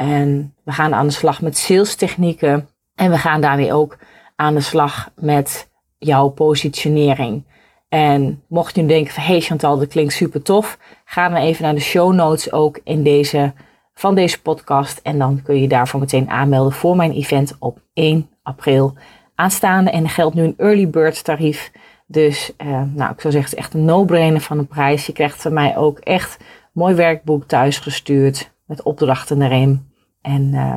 En 0.00 0.54
we 0.64 0.72
gaan 0.72 0.94
aan 0.94 1.06
de 1.06 1.12
slag 1.12 1.42
met 1.42 1.58
sales 1.58 1.94
technieken. 1.94 2.68
En 2.94 3.10
we 3.10 3.18
gaan 3.18 3.40
daarmee 3.40 3.72
ook 3.72 3.98
aan 4.36 4.54
de 4.54 4.60
slag 4.60 5.10
met 5.16 5.70
jouw 5.98 6.28
positionering. 6.28 7.44
En 7.88 8.42
mocht 8.48 8.74
je 8.74 8.82
nu 8.82 8.88
denken 8.88 9.12
van, 9.12 9.22
hey 9.22 9.40
Chantal, 9.40 9.78
dat 9.78 9.88
klinkt 9.88 10.12
super 10.12 10.42
tof. 10.42 10.78
Ga 11.04 11.28
dan 11.28 11.38
even 11.38 11.64
naar 11.64 11.74
de 11.74 11.80
show 11.80 12.12
notes 12.12 12.52
ook 12.52 12.80
in 12.84 13.02
deze, 13.02 13.52
van 13.94 14.14
deze 14.14 14.42
podcast. 14.42 15.00
En 15.02 15.18
dan 15.18 15.42
kun 15.42 15.60
je 15.60 15.68
daarvoor 15.68 16.00
meteen 16.00 16.30
aanmelden 16.30 16.72
voor 16.72 16.96
mijn 16.96 17.12
event 17.12 17.56
op 17.58 17.80
1 17.92 18.30
april 18.42 18.94
aanstaande. 19.34 19.90
En 19.90 20.04
er 20.04 20.10
geldt 20.10 20.34
nu 20.34 20.42
een 20.42 20.54
early 20.56 20.90
bird 20.90 21.24
tarief. 21.24 21.72
Dus 22.06 22.52
eh, 22.56 22.66
nou, 22.68 23.12
ik 23.12 23.20
zou 23.20 23.32
zeggen, 23.32 23.42
het 23.42 23.52
is 23.52 23.64
echt 23.64 23.74
een 23.74 23.84
no-brainer 23.84 24.40
van 24.40 24.58
een 24.58 24.68
prijs. 24.68 25.06
Je 25.06 25.12
krijgt 25.12 25.42
van 25.42 25.52
mij 25.52 25.76
ook 25.76 25.98
echt 25.98 26.38
mooi 26.72 26.94
werkboek 26.94 27.44
thuis 27.44 27.78
gestuurd 27.78 28.50
met 28.66 28.82
opdrachten 28.82 29.42
erin. 29.42 29.89
En 30.22 30.50
uh, 30.54 30.76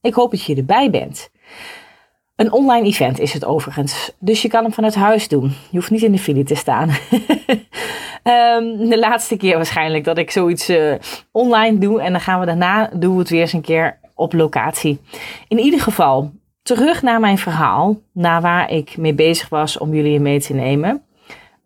ik 0.00 0.14
hoop 0.14 0.30
dat 0.30 0.44
je 0.44 0.56
erbij 0.56 0.90
bent. 0.90 1.30
Een 2.36 2.52
online 2.52 2.86
event 2.86 3.18
is 3.18 3.32
het 3.32 3.44
overigens. 3.44 4.12
Dus 4.18 4.42
je 4.42 4.48
kan 4.48 4.62
hem 4.62 4.72
vanuit 4.72 4.94
huis 4.94 5.28
doen. 5.28 5.52
Je 5.70 5.76
hoeft 5.76 5.90
niet 5.90 6.02
in 6.02 6.12
de 6.12 6.18
file 6.18 6.42
te 6.42 6.54
staan. 6.54 6.88
um, 6.88 6.96
de 8.90 8.98
laatste 8.98 9.36
keer 9.36 9.56
waarschijnlijk 9.56 10.04
dat 10.04 10.18
ik 10.18 10.30
zoiets 10.30 10.70
uh, 10.70 10.94
online 11.32 11.78
doe. 11.78 12.00
En 12.00 12.12
dan 12.12 12.20
gaan 12.20 12.40
we 12.40 12.46
daarna 12.46 12.90
doen 12.94 13.12
we 13.12 13.18
het 13.18 13.28
weer 13.28 13.40
eens 13.40 13.52
een 13.52 13.60
keer 13.60 13.98
op 14.14 14.32
locatie. 14.32 15.00
In 15.48 15.58
ieder 15.58 15.80
geval, 15.80 16.32
terug 16.62 17.02
naar 17.02 17.20
mijn 17.20 17.38
verhaal. 17.38 18.00
Naar 18.12 18.40
waar 18.40 18.70
ik 18.70 18.96
mee 18.96 19.14
bezig 19.14 19.48
was 19.48 19.78
om 19.78 19.94
jullie 19.94 20.20
mee 20.20 20.40
te 20.40 20.54
nemen. 20.54 21.02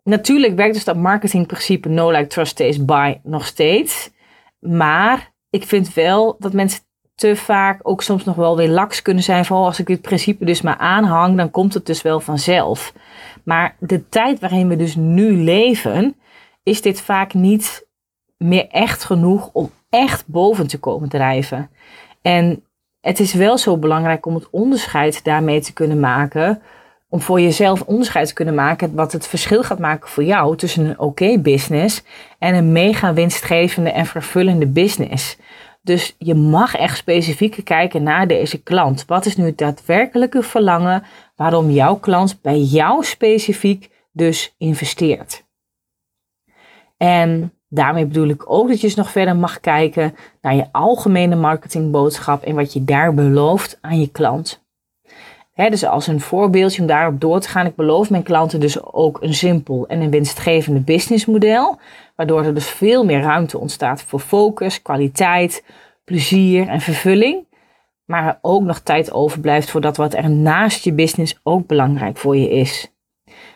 Natuurlijk 0.03 0.55
werkt 0.55 0.73
dus 0.73 0.83
dat 0.83 0.95
marketingprincipe 0.95 1.89
No 1.89 2.11
Like 2.11 2.27
Trust 2.27 2.55
Taste 2.55 2.85
Buy 2.85 3.19
nog 3.23 3.45
steeds. 3.45 4.11
Maar 4.59 5.33
ik 5.49 5.63
vind 5.63 5.93
wel 5.93 6.35
dat 6.39 6.53
mensen 6.53 6.81
te 7.23 7.35
vaak 7.35 7.79
ook 7.83 8.01
soms 8.01 8.23
nog 8.23 8.35
wel 8.35 8.57
weer 8.57 8.69
laks 8.69 9.01
kunnen 9.01 9.23
zijn. 9.23 9.45
Vooral 9.45 9.65
als 9.65 9.79
ik 9.79 9.85
dit 9.85 10.01
principe 10.01 10.45
dus 10.45 10.61
maar 10.61 10.77
aanhang, 10.77 11.37
dan 11.37 11.51
komt 11.51 11.73
het 11.73 11.85
dus 11.85 12.01
wel 12.01 12.19
vanzelf. 12.19 12.93
Maar 13.43 13.75
de 13.79 14.09
tijd 14.09 14.39
waarin 14.39 14.67
we 14.67 14.75
dus 14.75 14.95
nu 14.95 15.43
leven, 15.43 16.15
is 16.63 16.81
dit 16.81 17.01
vaak 17.01 17.33
niet 17.33 17.87
meer 18.37 18.67
echt 18.67 19.03
genoeg 19.03 19.49
om 19.53 19.71
echt 19.89 20.27
boven 20.27 20.67
te 20.67 20.79
komen 20.79 21.09
drijven. 21.09 21.69
En 22.21 22.63
het 23.01 23.19
is 23.19 23.33
wel 23.33 23.57
zo 23.57 23.77
belangrijk 23.77 24.25
om 24.25 24.35
het 24.35 24.49
onderscheid 24.49 25.23
daarmee 25.23 25.61
te 25.61 25.73
kunnen 25.73 25.99
maken. 25.99 26.61
Om 27.09 27.21
voor 27.21 27.41
jezelf 27.41 27.81
onderscheid 27.81 28.27
te 28.27 28.33
kunnen 28.33 28.55
maken 28.55 28.95
wat 28.95 29.11
het 29.11 29.27
verschil 29.27 29.63
gaat 29.63 29.79
maken 29.79 30.09
voor 30.09 30.23
jou 30.23 30.57
tussen 30.57 30.85
een 30.85 30.99
oké 30.99 31.39
business 31.39 32.03
en 32.39 32.55
een 32.55 32.71
mega 32.71 33.13
winstgevende 33.13 33.91
en 33.91 34.05
vervullende 34.05 34.67
business. 34.67 35.37
Dus 35.85 36.15
je 36.17 36.35
mag 36.35 36.75
echt 36.75 36.97
specifiek 36.97 37.61
kijken 37.63 38.03
naar 38.03 38.27
deze 38.27 38.61
klant. 38.61 39.05
Wat 39.05 39.25
is 39.25 39.35
nu 39.35 39.45
het 39.45 39.57
daadwerkelijke 39.57 40.43
verlangen 40.43 41.03
waarom 41.35 41.69
jouw 41.69 41.95
klant 41.95 42.41
bij 42.41 42.59
jou 42.59 43.03
specifiek 43.03 43.89
dus 44.11 44.55
investeert? 44.57 45.45
En 46.97 47.53
daarmee 47.69 48.05
bedoel 48.05 48.27
ik 48.27 48.51
ook 48.51 48.67
dat 48.67 48.81
je 48.81 48.87
dus 48.87 48.95
nog 48.95 49.11
verder 49.11 49.35
mag 49.35 49.59
kijken 49.59 50.15
naar 50.41 50.55
je 50.55 50.67
algemene 50.71 51.35
marketingboodschap 51.35 52.43
en 52.43 52.55
wat 52.55 52.73
je 52.73 52.83
daar 52.83 53.13
belooft 53.13 53.77
aan 53.81 53.99
je 53.99 54.11
klant. 54.11 54.62
Dus 55.55 55.85
als 55.85 56.07
een 56.07 56.21
voorbeeldje 56.21 56.81
om 56.81 56.87
daarop 56.87 57.21
door 57.21 57.39
te 57.39 57.49
gaan. 57.49 57.65
Ik 57.65 57.75
beloof 57.75 58.09
mijn 58.09 58.23
klanten 58.23 58.59
dus 58.59 58.83
ook 58.83 59.21
een 59.21 59.33
simpel 59.33 59.87
en 59.87 60.01
een 60.01 60.09
winstgevende 60.09 60.79
businessmodel. 60.79 61.79
Waardoor 62.15 62.43
er 62.43 62.53
dus 62.53 62.69
veel 62.69 63.05
meer 63.05 63.21
ruimte 63.21 63.59
ontstaat 63.59 64.01
voor 64.01 64.19
focus, 64.19 64.81
kwaliteit, 64.81 65.63
plezier 66.03 66.67
en 66.67 66.81
vervulling. 66.81 67.45
Maar 68.05 68.27
er 68.27 68.39
ook 68.41 68.63
nog 68.63 68.79
tijd 68.79 69.11
overblijft 69.11 69.69
voor 69.69 69.81
dat 69.81 69.97
wat 69.97 70.13
er 70.13 70.29
naast 70.29 70.83
je 70.83 70.93
business 70.93 71.39
ook 71.43 71.67
belangrijk 71.67 72.17
voor 72.17 72.37
je 72.37 72.49
is. 72.49 72.91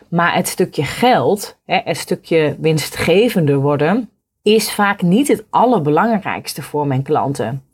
Maar 0.08 0.34
het 0.34 0.48
stukje 0.48 0.84
geld, 0.84 1.58
het 1.64 1.96
stukje 1.96 2.56
winstgevender 2.60 3.56
worden, 3.56 4.10
is 4.42 4.72
vaak 4.72 5.02
niet 5.02 5.28
het 5.28 5.44
allerbelangrijkste 5.50 6.62
voor 6.62 6.86
mijn 6.86 7.02
klanten. 7.02 7.67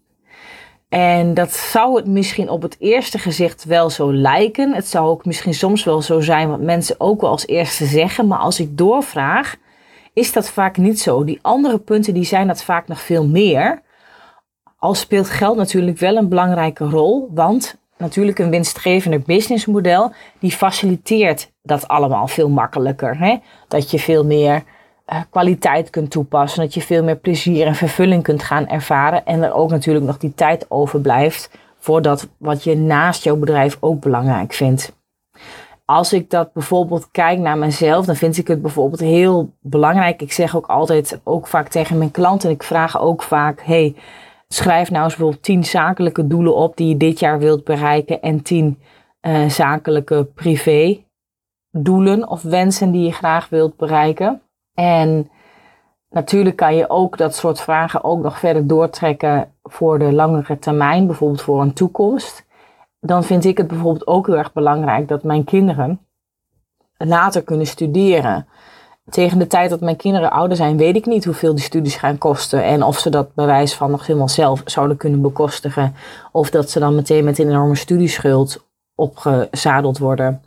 En 0.95 1.35
dat 1.35 1.53
zou 1.53 1.97
het 1.97 2.07
misschien 2.07 2.49
op 2.49 2.63
het 2.63 2.77
eerste 2.79 3.19
gezicht 3.19 3.65
wel 3.65 3.91
zo 3.91 4.13
lijken. 4.13 4.75
Het 4.75 4.89
zou 4.89 5.09
ook 5.09 5.25
misschien 5.25 5.55
soms 5.55 5.85
wel 5.85 6.03
zo 6.03 6.21
zijn 6.21 6.49
wat 6.49 6.61
mensen 6.61 6.95
ook 6.99 7.21
wel 7.21 7.31
als 7.31 7.47
eerste 7.47 7.85
zeggen. 7.85 8.27
Maar 8.27 8.39
als 8.39 8.61
ik 8.61 8.79
doorvraag, 8.79 9.57
is 10.13 10.33
dat 10.33 10.51
vaak 10.51 10.77
niet 10.77 11.01
zo. 11.01 11.25
Die 11.25 11.39
andere 11.43 11.79
punten 11.79 12.15
die 12.15 12.25
zijn 12.25 12.47
dat 12.47 12.63
vaak 12.63 12.89
nog 12.89 13.01
veel 13.01 13.27
meer. 13.27 13.83
Al 14.79 14.95
speelt 14.95 15.31
geld 15.31 15.57
natuurlijk 15.57 15.99
wel 15.99 16.17
een 16.17 16.29
belangrijke 16.29 16.85
rol. 16.85 17.29
Want 17.31 17.77
natuurlijk 17.99 18.39
een 18.39 18.51
winstgevender 18.51 19.21
businessmodel, 19.21 20.13
die 20.39 20.53
faciliteert 20.53 21.53
dat 21.63 21.89
allemaal 21.89 22.27
veel 22.27 22.49
makkelijker. 22.49 23.19
Hè? 23.19 23.37
Dat 23.69 23.91
je 23.91 23.99
veel 23.99 24.25
meer 24.25 24.63
uh, 25.13 25.21
kwaliteit 25.31 25.91
kunt 25.91 26.11
toepassen, 26.11 26.61
dat 26.61 26.75
je 26.75 26.81
veel 26.81 27.03
meer 27.03 27.17
plezier 27.17 27.67
en 27.67 27.75
vervulling 27.75 28.23
kunt 28.23 28.43
gaan 28.43 28.69
ervaren 28.69 29.27
en 29.27 29.43
er 29.43 29.55
ook 29.55 29.71
natuurlijk 29.71 30.05
nog 30.05 30.19
die 30.19 30.35
tijd 30.35 30.67
overblijft 30.69 31.51
voor 31.79 32.03
dat 32.03 32.29
wat 32.39 32.65
je 32.65 32.77
naast 32.77 33.25
jouw 33.25 33.37
bedrijf 33.37 33.77
ook 33.81 34.01
belangrijk 34.01 34.53
vindt. 34.53 34.97
Als 35.85 36.13
ik 36.13 36.31
dat 36.31 36.53
bijvoorbeeld 36.53 37.11
kijk 37.11 37.39
naar 37.39 37.59
mezelf, 37.59 38.07
dan 38.07 38.17
vind 38.17 38.37
ik 38.37 38.49
het 38.49 38.63
bijvoorbeeld 38.63 39.01
heel 39.01 39.53
belangrijk. 39.61 40.23
Ik 40.23 40.33
zeg 40.33 40.57
ook 40.57 40.67
altijd, 40.67 41.21
ook 41.25 41.47
vaak 41.47 41.69
tegen 41.69 41.99
mijn 41.99 42.11
klanten, 42.11 42.51
ik 42.51 42.63
vraag 42.63 43.01
ook 43.01 43.23
vaak, 43.23 43.63
hey, 43.63 43.95
schrijf 44.49 44.91
nou 44.91 45.05
eens 45.05 45.15
bijvoorbeeld 45.15 45.45
10 45.45 45.65
zakelijke 45.65 46.27
doelen 46.27 46.55
op 46.55 46.77
die 46.77 46.89
je 46.89 46.97
dit 46.97 47.19
jaar 47.19 47.39
wilt 47.39 47.65
bereiken 47.65 48.23
en 48.23 48.43
10 48.43 48.79
uh, 49.23 49.49
zakelijke 49.49 50.25
privé 50.35 51.05
doelen 51.71 52.29
of 52.29 52.43
wensen 52.43 52.91
die 52.91 53.05
je 53.05 53.13
graag 53.13 53.49
wilt 53.49 53.77
bereiken. 53.77 54.43
En 54.75 55.31
natuurlijk 56.11 56.57
kan 56.57 56.75
je 56.75 56.91
ook 56.91 57.19
dat 57.19 57.35
soort 57.35 57.61
vragen 57.61 58.05
ook 58.05 58.23
nog 58.23 58.39
verder 58.39 58.67
doortrekken 58.67 59.53
voor 59.63 59.99
de 59.99 60.13
langere 60.13 60.59
termijn, 60.59 61.07
bijvoorbeeld 61.07 61.43
voor 61.43 61.61
een 61.61 61.73
toekomst. 61.73 62.45
Dan 63.01 63.25
vind 63.25 63.45
ik 63.45 63.57
het 63.57 63.67
bijvoorbeeld 63.67 64.07
ook 64.07 64.27
heel 64.27 64.37
erg 64.37 64.53
belangrijk 64.53 65.09
dat 65.09 65.23
mijn 65.23 65.45
kinderen 65.45 66.01
later 66.97 67.43
kunnen 67.43 67.67
studeren. 67.67 68.47
Tegen 69.11 69.39
de 69.39 69.47
tijd 69.47 69.71
dat 69.71 69.81
mijn 69.81 69.97
kinderen 69.97 70.31
ouder 70.31 70.57
zijn, 70.57 70.77
weet 70.77 70.97
ik 70.97 71.07
niet 71.07 71.25
hoeveel 71.25 71.55
die 71.55 71.65
studies 71.65 71.97
gaan 71.97 72.19
kosten. 72.19 72.65
En 72.65 72.83
of 72.83 72.99
ze 72.99 73.11
dat 73.11 73.35
bewijs 73.35 73.75
van 73.75 73.91
nog 73.91 74.07
helemaal 74.07 74.29
zelf 74.29 74.63
zouden 74.65 74.97
kunnen 74.97 75.23
bekostigen. 75.23 75.95
Of 76.33 76.51
dat 76.51 76.71
ze 76.71 76.79
dan 76.79 76.95
meteen 76.95 77.25
met 77.25 77.39
een 77.39 77.49
enorme 77.49 77.75
studieschuld 77.75 78.65
opgezadeld 78.95 79.99
worden. 79.99 80.43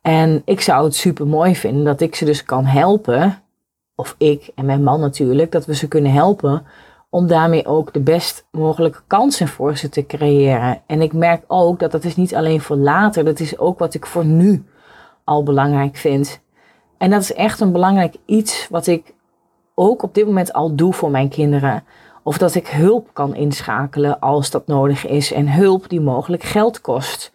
En 0.00 0.42
ik 0.44 0.60
zou 0.60 0.84
het 0.84 0.94
super 0.94 1.26
mooi 1.26 1.56
vinden 1.56 1.84
dat 1.84 2.00
ik 2.00 2.14
ze 2.14 2.24
dus 2.24 2.44
kan 2.44 2.64
helpen 2.64 3.42
of 3.94 4.14
ik 4.18 4.50
en 4.54 4.64
mijn 4.64 4.82
man 4.82 5.00
natuurlijk, 5.00 5.52
dat 5.52 5.66
we 5.66 5.74
ze 5.74 5.88
kunnen 5.88 6.12
helpen 6.12 6.66
om 7.10 7.26
daarmee 7.26 7.66
ook 7.66 7.92
de 7.92 8.00
best 8.00 8.46
mogelijke 8.50 9.00
kansen 9.06 9.48
voor 9.48 9.76
ze 9.76 9.88
te 9.88 10.06
creëren. 10.06 10.82
En 10.86 11.02
ik 11.02 11.12
merk 11.12 11.44
ook 11.46 11.78
dat 11.78 11.92
dat 11.92 12.04
is 12.04 12.16
niet 12.16 12.34
alleen 12.34 12.60
voor 12.60 12.76
later, 12.76 13.24
dat 13.24 13.40
is 13.40 13.58
ook 13.58 13.78
wat 13.78 13.94
ik 13.94 14.06
voor 14.06 14.24
nu 14.24 14.64
al 15.24 15.42
belangrijk 15.42 15.96
vind. 15.96 16.40
En 16.98 17.10
dat 17.10 17.20
is 17.20 17.32
echt 17.32 17.60
een 17.60 17.72
belangrijk 17.72 18.16
iets 18.26 18.68
wat 18.70 18.86
ik 18.86 19.14
ook 19.74 20.02
op 20.02 20.14
dit 20.14 20.26
moment 20.26 20.52
al 20.52 20.74
doe 20.74 20.92
voor 20.92 21.10
mijn 21.10 21.28
kinderen. 21.28 21.84
Of 22.22 22.38
dat 22.38 22.54
ik 22.54 22.68
hulp 22.68 23.08
kan 23.12 23.34
inschakelen 23.34 24.20
als 24.20 24.50
dat 24.50 24.66
nodig 24.66 25.06
is 25.06 25.32
en 25.32 25.52
hulp 25.52 25.88
die 25.88 26.00
mogelijk 26.00 26.42
geld 26.42 26.80
kost. 26.80 27.32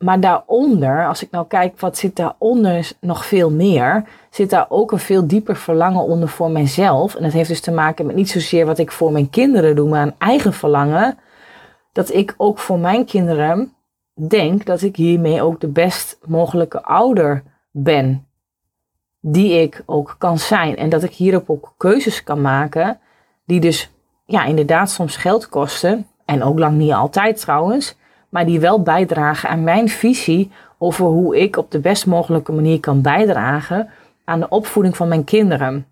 Maar 0.00 0.20
daaronder, 0.20 1.06
als 1.06 1.22
ik 1.22 1.30
nou 1.30 1.46
kijk 1.46 1.80
wat 1.80 1.98
zit 1.98 2.16
daaronder 2.16 2.92
nog 3.00 3.24
veel 3.26 3.50
meer, 3.50 4.04
zit 4.30 4.50
daar 4.50 4.66
ook 4.68 4.92
een 4.92 4.98
veel 4.98 5.26
dieper 5.26 5.56
verlangen 5.56 6.02
onder 6.02 6.28
voor 6.28 6.50
mijzelf. 6.50 7.14
En 7.14 7.22
dat 7.22 7.32
heeft 7.32 7.48
dus 7.48 7.60
te 7.60 7.70
maken 7.70 8.06
met 8.06 8.16
niet 8.16 8.30
zozeer 8.30 8.66
wat 8.66 8.78
ik 8.78 8.92
voor 8.92 9.12
mijn 9.12 9.30
kinderen 9.30 9.76
doe, 9.76 9.88
maar 9.88 10.02
een 10.02 10.14
eigen 10.18 10.52
verlangen. 10.52 11.18
Dat 11.92 12.12
ik 12.12 12.34
ook 12.36 12.58
voor 12.58 12.78
mijn 12.78 13.04
kinderen 13.04 13.72
denk 14.28 14.66
dat 14.66 14.82
ik 14.82 14.96
hiermee 14.96 15.42
ook 15.42 15.60
de 15.60 15.68
best 15.68 16.18
mogelijke 16.26 16.82
ouder 16.82 17.42
ben. 17.70 18.26
Die 19.20 19.60
ik 19.62 19.82
ook 19.86 20.14
kan 20.18 20.38
zijn. 20.38 20.76
En 20.76 20.88
dat 20.88 21.02
ik 21.02 21.12
hierop 21.12 21.50
ook 21.50 21.74
keuzes 21.76 22.22
kan 22.22 22.40
maken. 22.40 23.00
Die 23.44 23.60
dus 23.60 23.90
ja, 24.24 24.44
inderdaad 24.44 24.90
soms 24.90 25.16
geld 25.16 25.48
kosten. 25.48 26.06
En 26.24 26.42
ook 26.42 26.58
lang 26.58 26.76
niet 26.76 26.92
altijd 26.92 27.40
trouwens 27.40 27.98
maar 28.30 28.46
die 28.46 28.60
wel 28.60 28.82
bijdragen 28.82 29.48
aan 29.48 29.64
mijn 29.64 29.88
visie 29.88 30.50
over 30.78 31.04
hoe 31.04 31.40
ik 31.40 31.56
op 31.56 31.70
de 31.70 31.80
best 31.80 32.06
mogelijke 32.06 32.52
manier 32.52 32.80
kan 32.80 33.02
bijdragen 33.02 33.90
aan 34.24 34.40
de 34.40 34.48
opvoeding 34.48 34.96
van 34.96 35.08
mijn 35.08 35.24
kinderen. 35.24 35.86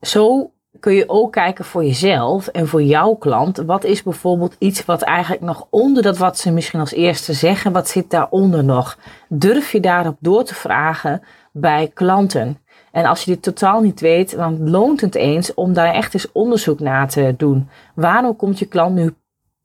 Zo 0.00 0.50
kun 0.80 0.92
je 0.92 1.08
ook 1.08 1.32
kijken 1.32 1.64
voor 1.64 1.84
jezelf 1.84 2.46
en 2.46 2.68
voor 2.68 2.82
jouw 2.82 3.14
klant. 3.14 3.56
Wat 3.56 3.84
is 3.84 4.02
bijvoorbeeld 4.02 4.56
iets 4.58 4.84
wat 4.84 5.02
eigenlijk 5.02 5.42
nog 5.42 5.66
onder 5.70 6.02
dat 6.02 6.18
wat 6.18 6.38
ze 6.38 6.52
misschien 6.52 6.80
als 6.80 6.92
eerste 6.92 7.32
zeggen, 7.32 7.72
wat 7.72 7.88
zit 7.88 8.10
daaronder 8.10 8.64
nog? 8.64 8.98
Durf 9.28 9.72
je 9.72 9.80
daarop 9.80 10.16
door 10.20 10.44
te 10.44 10.54
vragen 10.54 11.22
bij 11.52 11.90
klanten? 11.94 12.58
En 12.92 13.04
als 13.04 13.24
je 13.24 13.30
dit 13.30 13.42
totaal 13.42 13.80
niet 13.80 14.00
weet, 14.00 14.36
dan 14.36 14.70
loont 14.70 15.00
het 15.00 15.14
eens 15.14 15.54
om 15.54 15.72
daar 15.72 15.94
echt 15.94 16.14
eens 16.14 16.32
onderzoek 16.32 16.80
naar 16.80 17.08
te 17.08 17.34
doen. 17.36 17.68
Waarom 17.94 18.36
komt 18.36 18.58
je 18.58 18.66
klant 18.66 18.94
nu 18.94 19.14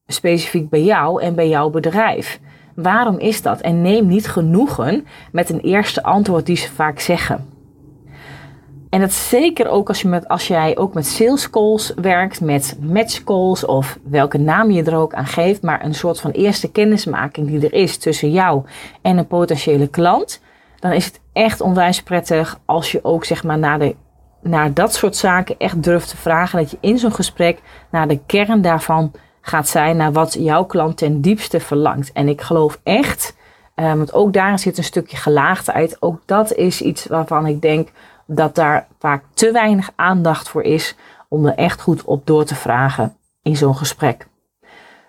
specifiek 0.08 0.70
bij 0.70 0.84
jou 0.84 1.22
en 1.22 1.36
bij 1.36 1.50
jouw 1.50 1.70
bedrijf. 1.70 2.40
Waarom 2.76 3.20
is 3.20 3.42
dat? 3.42 3.62
En 3.62 3.82
neem 3.82 4.08
niet 4.08 4.28
genoegen 4.28 5.08
met 5.32 5.50
een 5.50 5.60
eerste 5.60 6.04
antwoord 6.04 6.46
die 6.46 6.58
ze 6.58 6.72
vaak 6.72 7.00
zeggen. 7.00 7.54
En 8.90 9.02
dat 9.02 9.14
zeker 9.14 9.68
ook 9.68 9.88
als, 9.88 10.02
je 10.02 10.08
met, 10.08 10.28
als 10.28 10.48
jij 10.48 10.78
ook 10.78 10.94
met 10.94 11.06
sales 11.06 11.50
calls 11.50 11.94
werkt, 11.96 12.42
met 12.42 12.78
match 12.82 13.24
calls 13.24 13.66
of 13.66 14.00
welke 14.04 14.38
naam 14.38 14.72
je 14.72 14.84
er 14.84 14.96
ook 14.96 15.14
aan 15.14 15.26
geeft, 15.26 15.62
maar 15.62 15.86
een 15.86 15.96
soort 15.96 16.20
van 16.20 16.32
eerste 16.32 16.72
kennismaking 16.72 17.48
die 17.48 17.66
er 17.66 17.74
is 17.74 17.98
tussen 17.98 18.32
jou 18.32 18.64
en 19.02 19.18
een 19.18 19.28
potentiële 19.28 19.88
klant, 19.88 20.42
dan 20.80 20.92
is 20.92 21.06
het 21.06 21.20
echt 21.34 21.62
onwijs 21.62 22.04
prettig 22.04 22.60
als 22.66 22.92
je 22.92 23.04
ook 23.04 23.26
zeg 23.26 23.44
maar 23.44 23.58
naar, 23.58 23.80
de, 23.80 23.96
naar 24.42 24.74
dat 24.74 24.94
soort 24.94 25.16
zaken 25.16 25.56
echt 25.58 25.84
durft 25.84 26.10
te 26.10 26.18
vragen, 26.18 26.60
dat 26.60 26.72
je 26.72 26.78
in 26.80 26.98
zo'n 26.98 27.14
gesprek 27.14 27.60
naar 27.92 28.08
de 28.08 28.20
kern 28.26 28.62
daarvan 28.62 29.12
gaat 29.48 29.68
zijn 29.68 29.98
naar 29.98 30.12
wat 30.12 30.34
jouw 30.34 30.66
klant 30.66 30.98
ten 30.98 31.22
diepste 31.22 31.60
verlangt. 31.60 32.12
En 32.12 32.28
ik 32.28 32.42
geloof 32.42 32.80
echt, 32.84 33.36
uh, 33.76 33.94
want 33.94 34.14
ook 34.14 34.34
daar 34.34 34.60
zit 34.60 34.78
een 34.78 34.84
stukje 34.84 35.18
gelaagdheid. 35.18 35.98
Ook 36.00 36.22
dat 36.26 36.54
is 36.54 36.82
iets 36.82 37.06
waarvan 37.06 37.46
ik 37.46 37.62
denk 37.62 37.90
dat 38.26 38.56
daar 38.56 38.88
vaak 39.00 39.24
te 39.34 39.52
weinig 39.52 39.92
aandacht 39.96 40.50
voor 40.50 40.64
is 40.64 40.96
om 41.30 41.46
er 41.46 41.56
echt 41.56 41.82
goed 41.82 42.04
op 42.04 42.28
door 42.28 42.44
te 42.46 42.56
vragen 42.56 43.16
in 43.42 43.56
zo'n 43.56 43.76
gesprek. 43.76 44.28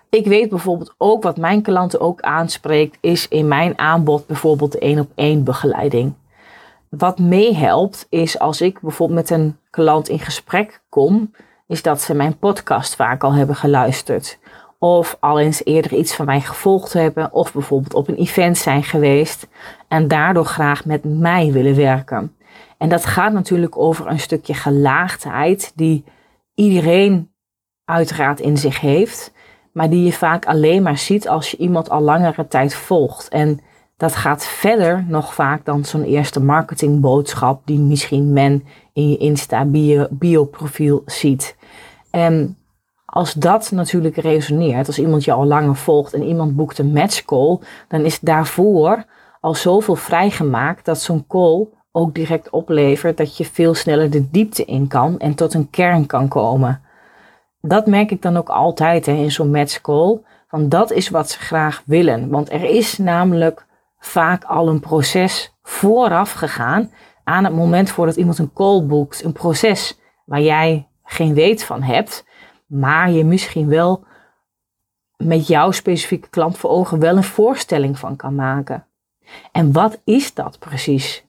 Ik 0.09 0.25
weet 0.25 0.49
bijvoorbeeld 0.49 0.95
ook 0.97 1.23
wat 1.23 1.37
mijn 1.37 1.61
klanten 1.61 1.99
ook 1.99 2.21
aanspreekt, 2.21 2.97
is 3.01 3.27
in 3.27 3.47
mijn 3.47 3.79
aanbod 3.79 4.27
bijvoorbeeld 4.27 4.71
de 4.71 4.79
één 4.79 4.99
op 4.99 5.11
één 5.15 5.43
begeleiding. 5.43 6.13
Wat 6.89 7.19
meehelpt 7.19 8.05
is 8.09 8.39
als 8.39 8.61
ik 8.61 8.79
bijvoorbeeld 8.81 9.19
met 9.19 9.29
een 9.29 9.57
klant 9.69 10.09
in 10.09 10.19
gesprek 10.19 10.81
kom, 10.89 11.31
is 11.67 11.81
dat 11.81 12.01
ze 12.01 12.13
mijn 12.13 12.37
podcast 12.37 12.95
vaak 12.95 13.23
al 13.23 13.33
hebben 13.33 13.55
geluisterd. 13.55 14.39
Of 14.79 15.17
al 15.19 15.39
eens 15.39 15.65
eerder 15.65 15.93
iets 15.93 16.15
van 16.15 16.25
mij 16.25 16.41
gevolgd 16.41 16.93
hebben. 16.93 17.33
Of 17.33 17.53
bijvoorbeeld 17.53 17.93
op 17.93 18.07
een 18.07 18.15
event 18.15 18.57
zijn 18.57 18.83
geweest. 18.83 19.47
En 19.87 20.07
daardoor 20.07 20.45
graag 20.45 20.85
met 20.85 21.03
mij 21.03 21.51
willen 21.51 21.75
werken. 21.75 22.35
En 22.77 22.89
dat 22.89 23.05
gaat 23.05 23.33
natuurlijk 23.33 23.77
over 23.77 24.07
een 24.07 24.19
stukje 24.19 24.53
gelaagdheid 24.53 25.71
die 25.75 26.03
iedereen 26.55 27.31
uiteraard 27.85 28.39
in 28.39 28.57
zich 28.57 28.79
heeft. 28.79 29.33
Maar 29.73 29.89
die 29.89 30.03
je 30.03 30.13
vaak 30.13 30.45
alleen 30.45 30.83
maar 30.83 30.97
ziet 30.97 31.27
als 31.27 31.51
je 31.51 31.57
iemand 31.57 31.89
al 31.89 32.01
langere 32.01 32.47
tijd 32.47 32.75
volgt. 32.75 33.27
En 33.27 33.59
dat 33.97 34.15
gaat 34.15 34.45
verder 34.45 35.05
nog 35.07 35.33
vaak 35.33 35.65
dan 35.65 35.85
zo'n 35.85 36.03
eerste 36.03 36.41
marketingboodschap 36.41 37.61
die 37.65 37.79
misschien 37.79 38.33
men 38.33 38.63
in 38.93 39.09
je 39.09 39.17
Insta 39.17 39.65
bio, 40.09 40.45
profiel 40.45 41.01
ziet. 41.05 41.55
En 42.11 42.57
als 43.05 43.33
dat 43.33 43.71
natuurlijk 43.71 44.15
resoneert, 44.15 44.87
als 44.87 44.99
iemand 44.99 45.23
je 45.23 45.31
al 45.31 45.45
langer 45.45 45.75
volgt 45.75 46.13
en 46.13 46.23
iemand 46.23 46.55
boekt 46.55 46.77
een 46.77 46.91
matchcall, 46.91 47.59
dan 47.87 48.01
is 48.01 48.19
daarvoor 48.19 49.05
al 49.39 49.55
zoveel 49.55 49.95
vrijgemaakt 49.95 50.85
dat 50.85 51.01
zo'n 51.01 51.27
call 51.27 51.67
ook 51.91 52.13
direct 52.15 52.49
oplevert 52.49 53.17
dat 53.17 53.37
je 53.37 53.45
veel 53.45 53.73
sneller 53.73 54.09
de 54.09 54.29
diepte 54.29 54.65
in 54.65 54.87
kan 54.87 55.19
en 55.19 55.35
tot 55.35 55.53
een 55.53 55.69
kern 55.69 56.05
kan 56.05 56.27
komen. 56.27 56.81
Dat 57.61 57.87
merk 57.87 58.11
ik 58.11 58.21
dan 58.21 58.37
ook 58.37 58.49
altijd 58.49 59.05
hè, 59.05 59.13
in 59.13 59.31
zo'n 59.31 59.51
matchcall. 59.51 60.19
Want 60.49 60.71
dat 60.71 60.91
is 60.91 61.09
wat 61.09 61.29
ze 61.29 61.39
graag 61.39 61.81
willen. 61.85 62.29
Want 62.29 62.51
er 62.51 62.63
is 62.63 62.97
namelijk 62.97 63.66
vaak 64.07 64.43
al 64.43 64.67
een 64.67 64.79
proces 64.79 65.55
vooraf 65.61 66.31
gegaan 66.31 66.91
aan 67.23 67.43
het 67.43 67.53
moment 67.53 67.89
voordat 67.89 68.15
iemand 68.15 68.37
een 68.37 68.53
call 68.53 68.85
boekt. 68.85 69.23
Een 69.23 69.31
proces 69.33 69.99
waar 70.25 70.41
jij 70.41 70.87
geen 71.03 71.33
weet 71.33 71.63
van 71.63 71.81
hebt, 71.81 72.25
maar 72.65 73.11
je 73.11 73.23
misschien 73.23 73.67
wel 73.67 74.05
met 75.17 75.47
jouw 75.47 75.71
specifieke 75.71 76.29
klant 76.29 76.57
voor 76.57 76.69
ogen 76.69 76.99
wel 76.99 77.17
een 77.17 77.23
voorstelling 77.23 77.99
van 77.99 78.15
kan 78.15 78.35
maken. 78.35 78.85
En 79.51 79.71
wat 79.71 80.01
is 80.03 80.33
dat 80.33 80.59
precies? 80.59 81.25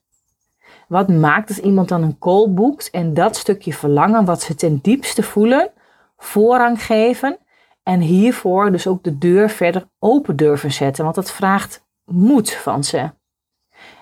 Wat 0.89 1.09
maakt 1.09 1.49
dat 1.49 1.57
iemand 1.57 1.89
dan 1.89 2.03
een 2.03 2.19
call 2.19 2.49
boekt 2.49 2.91
en 2.91 3.15
dat 3.15 3.37
stukje 3.37 3.73
verlangen 3.73 4.25
wat 4.25 4.43
ze 4.43 4.55
ten 4.55 4.79
diepste 4.83 5.23
voelen, 5.23 5.71
voorrang 6.17 6.85
geven 6.85 7.39
en 7.83 8.01
hiervoor 8.01 8.73
dus 8.73 8.87
ook 8.87 9.03
de 9.03 9.19
deur 9.19 9.51
verder 9.51 9.89
open 9.99 10.37
durven 10.37 10.73
zetten, 10.73 11.05
want 11.05 11.17
dat 11.17 11.33
vraagt 11.33 11.87
moed 12.09 12.53
van 12.53 12.85
ze. 12.85 13.11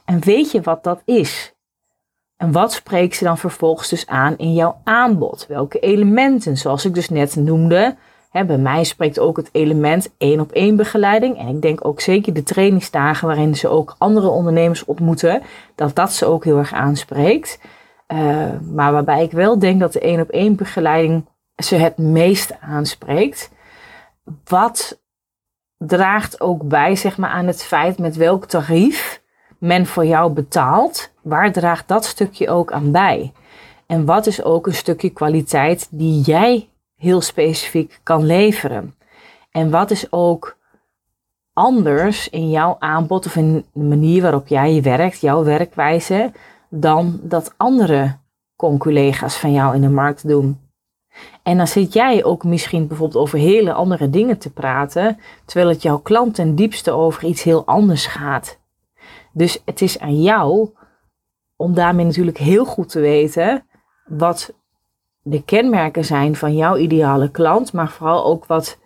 En 0.04 0.20
weet 0.20 0.50
je 0.50 0.60
wat 0.60 0.84
dat 0.84 1.02
is? 1.04 1.54
En 2.36 2.52
wat 2.52 2.72
spreekt 2.72 3.16
ze 3.16 3.24
dan 3.24 3.38
vervolgens 3.38 3.88
dus 3.88 4.06
aan 4.06 4.36
in 4.36 4.54
jouw 4.54 4.80
aanbod? 4.84 5.46
Welke 5.48 5.78
elementen, 5.78 6.56
zoals 6.56 6.84
ik 6.84 6.94
dus 6.94 7.08
net 7.08 7.36
noemde, 7.36 7.96
bij 8.44 8.58
mij 8.58 8.84
spreekt 8.84 9.18
ook 9.18 9.36
het 9.36 9.48
element 9.52 10.14
één 10.18 10.40
op 10.40 10.52
één 10.52 10.76
begeleiding. 10.76 11.38
En 11.38 11.48
ik 11.48 11.62
denk 11.62 11.86
ook 11.86 12.00
zeker 12.00 12.32
de 12.32 12.42
trainingsdagen 12.42 13.26
waarin 13.26 13.56
ze 13.56 13.68
ook 13.68 13.94
andere 13.98 14.28
ondernemers 14.28 14.84
ontmoeten, 14.84 15.42
dat 15.74 15.94
dat 15.94 16.12
ze 16.12 16.26
ook 16.26 16.44
heel 16.44 16.58
erg 16.58 16.72
aanspreekt. 16.72 17.58
Uh, 18.08 18.46
maar 18.72 18.92
waarbij 18.92 19.22
ik 19.22 19.32
wel 19.32 19.58
denk 19.58 19.80
dat 19.80 19.92
de 19.92 20.00
één 20.00 20.20
op 20.20 20.28
één 20.28 20.56
begeleiding 20.56 21.26
ze 21.56 21.74
het 21.74 21.98
meest 21.98 22.60
aanspreekt. 22.60 23.50
Wat 24.44 25.00
draagt 25.78 26.40
ook 26.40 26.68
bij 26.68 26.96
zeg 26.96 27.18
maar, 27.18 27.30
aan 27.30 27.46
het 27.46 27.64
feit 27.64 27.98
met 27.98 28.16
welk 28.16 28.46
tarief 28.46 29.22
men 29.58 29.86
voor 29.86 30.06
jou 30.06 30.32
betaalt. 30.32 31.12
Waar 31.22 31.52
draagt 31.52 31.88
dat 31.88 32.04
stukje 32.04 32.50
ook 32.50 32.72
aan 32.72 32.92
bij? 32.92 33.32
En 33.86 34.04
wat 34.04 34.26
is 34.26 34.42
ook 34.42 34.66
een 34.66 34.74
stukje 34.74 35.10
kwaliteit 35.10 35.88
die 35.90 36.20
jij 36.20 36.68
heel 36.96 37.20
specifiek 37.20 38.00
kan 38.02 38.26
leveren. 38.26 38.94
En 39.50 39.70
wat 39.70 39.90
is 39.90 40.12
ook 40.12 40.56
anders 41.52 42.28
in 42.28 42.50
jouw 42.50 42.76
aanbod 42.78 43.26
of 43.26 43.36
in 43.36 43.64
de 43.72 43.80
manier 43.80 44.22
waarop 44.22 44.46
jij 44.46 44.82
werkt, 44.82 45.20
jouw 45.20 45.44
werkwijze, 45.44 46.32
dan 46.68 47.20
dat 47.22 47.54
andere 47.56 48.16
conculega's 48.56 49.36
van 49.36 49.52
jou 49.52 49.74
in 49.74 49.80
de 49.80 49.88
markt 49.88 50.28
doen. 50.28 50.65
En 51.42 51.56
dan 51.56 51.66
zit 51.66 51.92
jij 51.92 52.24
ook 52.24 52.44
misschien 52.44 52.86
bijvoorbeeld 52.86 53.22
over 53.22 53.38
hele 53.38 53.72
andere 53.72 54.10
dingen 54.10 54.38
te 54.38 54.52
praten, 54.52 55.18
terwijl 55.44 55.68
het 55.70 55.82
jouw 55.82 55.98
klant 55.98 56.34
ten 56.34 56.54
diepste 56.54 56.90
over 56.90 57.24
iets 57.24 57.42
heel 57.42 57.66
anders 57.66 58.06
gaat. 58.06 58.58
Dus 59.32 59.62
het 59.64 59.80
is 59.80 59.98
aan 59.98 60.22
jou 60.22 60.70
om 61.56 61.74
daarmee 61.74 62.04
natuurlijk 62.04 62.38
heel 62.38 62.64
goed 62.64 62.88
te 62.88 63.00
weten 63.00 63.66
wat 64.06 64.54
de 65.22 65.42
kenmerken 65.42 66.04
zijn 66.04 66.36
van 66.36 66.56
jouw 66.56 66.76
ideale 66.76 67.30
klant, 67.30 67.72
maar 67.72 67.88
vooral 67.88 68.24
ook 68.24 68.46
wat 68.46 68.78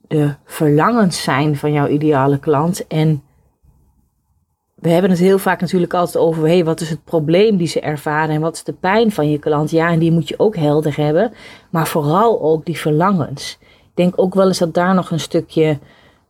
de 0.00 0.34
verlangens 0.44 1.22
zijn 1.22 1.56
van 1.56 1.72
jouw 1.72 1.86
ideale 1.86 2.38
klant. 2.38 2.86
En 2.86 3.22
we 4.80 4.88
hebben 4.88 5.10
het 5.10 5.20
heel 5.20 5.38
vaak 5.38 5.60
natuurlijk 5.60 5.94
altijd 5.94 6.24
over, 6.24 6.46
hey, 6.46 6.64
wat 6.64 6.80
is 6.80 6.90
het 6.90 7.04
probleem 7.04 7.56
die 7.56 7.66
ze 7.66 7.80
ervaren 7.80 8.34
en 8.34 8.40
wat 8.40 8.54
is 8.54 8.64
de 8.64 8.72
pijn 8.72 9.12
van 9.12 9.30
je 9.30 9.38
klant? 9.38 9.70
Ja, 9.70 9.90
en 9.90 9.98
die 9.98 10.12
moet 10.12 10.28
je 10.28 10.38
ook 10.38 10.56
helder 10.56 10.96
hebben, 10.96 11.32
maar 11.70 11.86
vooral 11.86 12.42
ook 12.42 12.64
die 12.64 12.78
verlangens. 12.78 13.58
Ik 13.60 13.90
denk 13.94 14.12
ook 14.16 14.34
wel 14.34 14.46
eens 14.46 14.58
dat 14.58 14.74
daar 14.74 14.94
nog 14.94 15.10
een 15.10 15.20
stukje, 15.20 15.78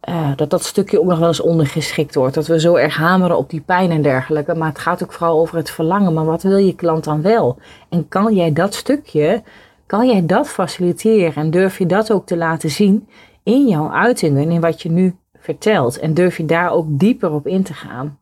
uh, 0.09 0.31
dat 0.37 0.51
dat 0.51 0.65
stukje 0.65 1.01
ook 1.01 1.07
nog 1.07 1.19
wel 1.19 1.29
eens 1.29 1.41
ondergeschikt 1.41 2.15
wordt. 2.15 2.35
Dat 2.35 2.47
we 2.47 2.61
zo 2.61 2.75
erg 2.75 2.97
hameren 2.97 3.37
op 3.37 3.51
die 3.51 3.61
pijn 3.61 3.91
en 3.91 4.03
dergelijke, 4.03 4.55
maar 4.55 4.69
het 4.69 4.79
gaat 4.79 5.03
ook 5.03 5.13
vooral 5.13 5.41
over 5.41 5.57
het 5.57 5.71
verlangen. 5.71 6.13
Maar 6.13 6.25
wat 6.25 6.43
wil 6.43 6.57
je 6.57 6.75
klant 6.75 7.05
dan 7.05 7.23
wel? 7.23 7.59
En 7.89 8.09
kan 8.09 8.35
jij 8.35 8.53
dat 8.53 8.75
stukje, 8.75 9.43
kan 9.87 10.07
jij 10.07 10.27
dat 10.27 10.49
faciliteren 10.49 11.43
en 11.43 11.51
durf 11.51 11.79
je 11.79 11.87
dat 11.87 12.13
ook 12.13 12.27
te 12.27 12.37
laten 12.37 12.71
zien 12.71 13.09
in 13.43 13.69
jouw 13.69 13.91
uitingen, 13.91 14.51
in 14.51 14.61
wat 14.61 14.83
je 14.83 14.91
nu 14.91 15.17
vertelt? 15.39 15.99
En 15.99 16.15
durf 16.15 16.37
je 16.37 16.45
daar 16.45 16.73
ook 16.73 16.87
dieper 16.89 17.33
op 17.33 17.47
in 17.47 17.63
te 17.63 17.75
gaan? 17.75 18.19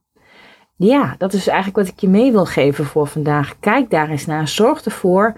Ja, 0.78 1.14
dat 1.18 1.32
is 1.32 1.46
eigenlijk 1.46 1.76
wat 1.76 1.88
ik 1.88 2.00
je 2.00 2.08
mee 2.08 2.32
wil 2.32 2.44
geven 2.44 2.84
voor 2.84 3.06
vandaag. 3.06 3.54
Kijk 3.60 3.90
daar 3.90 4.08
eens 4.08 4.26
naar. 4.26 4.48
Zorg 4.48 4.84
ervoor. 4.84 5.34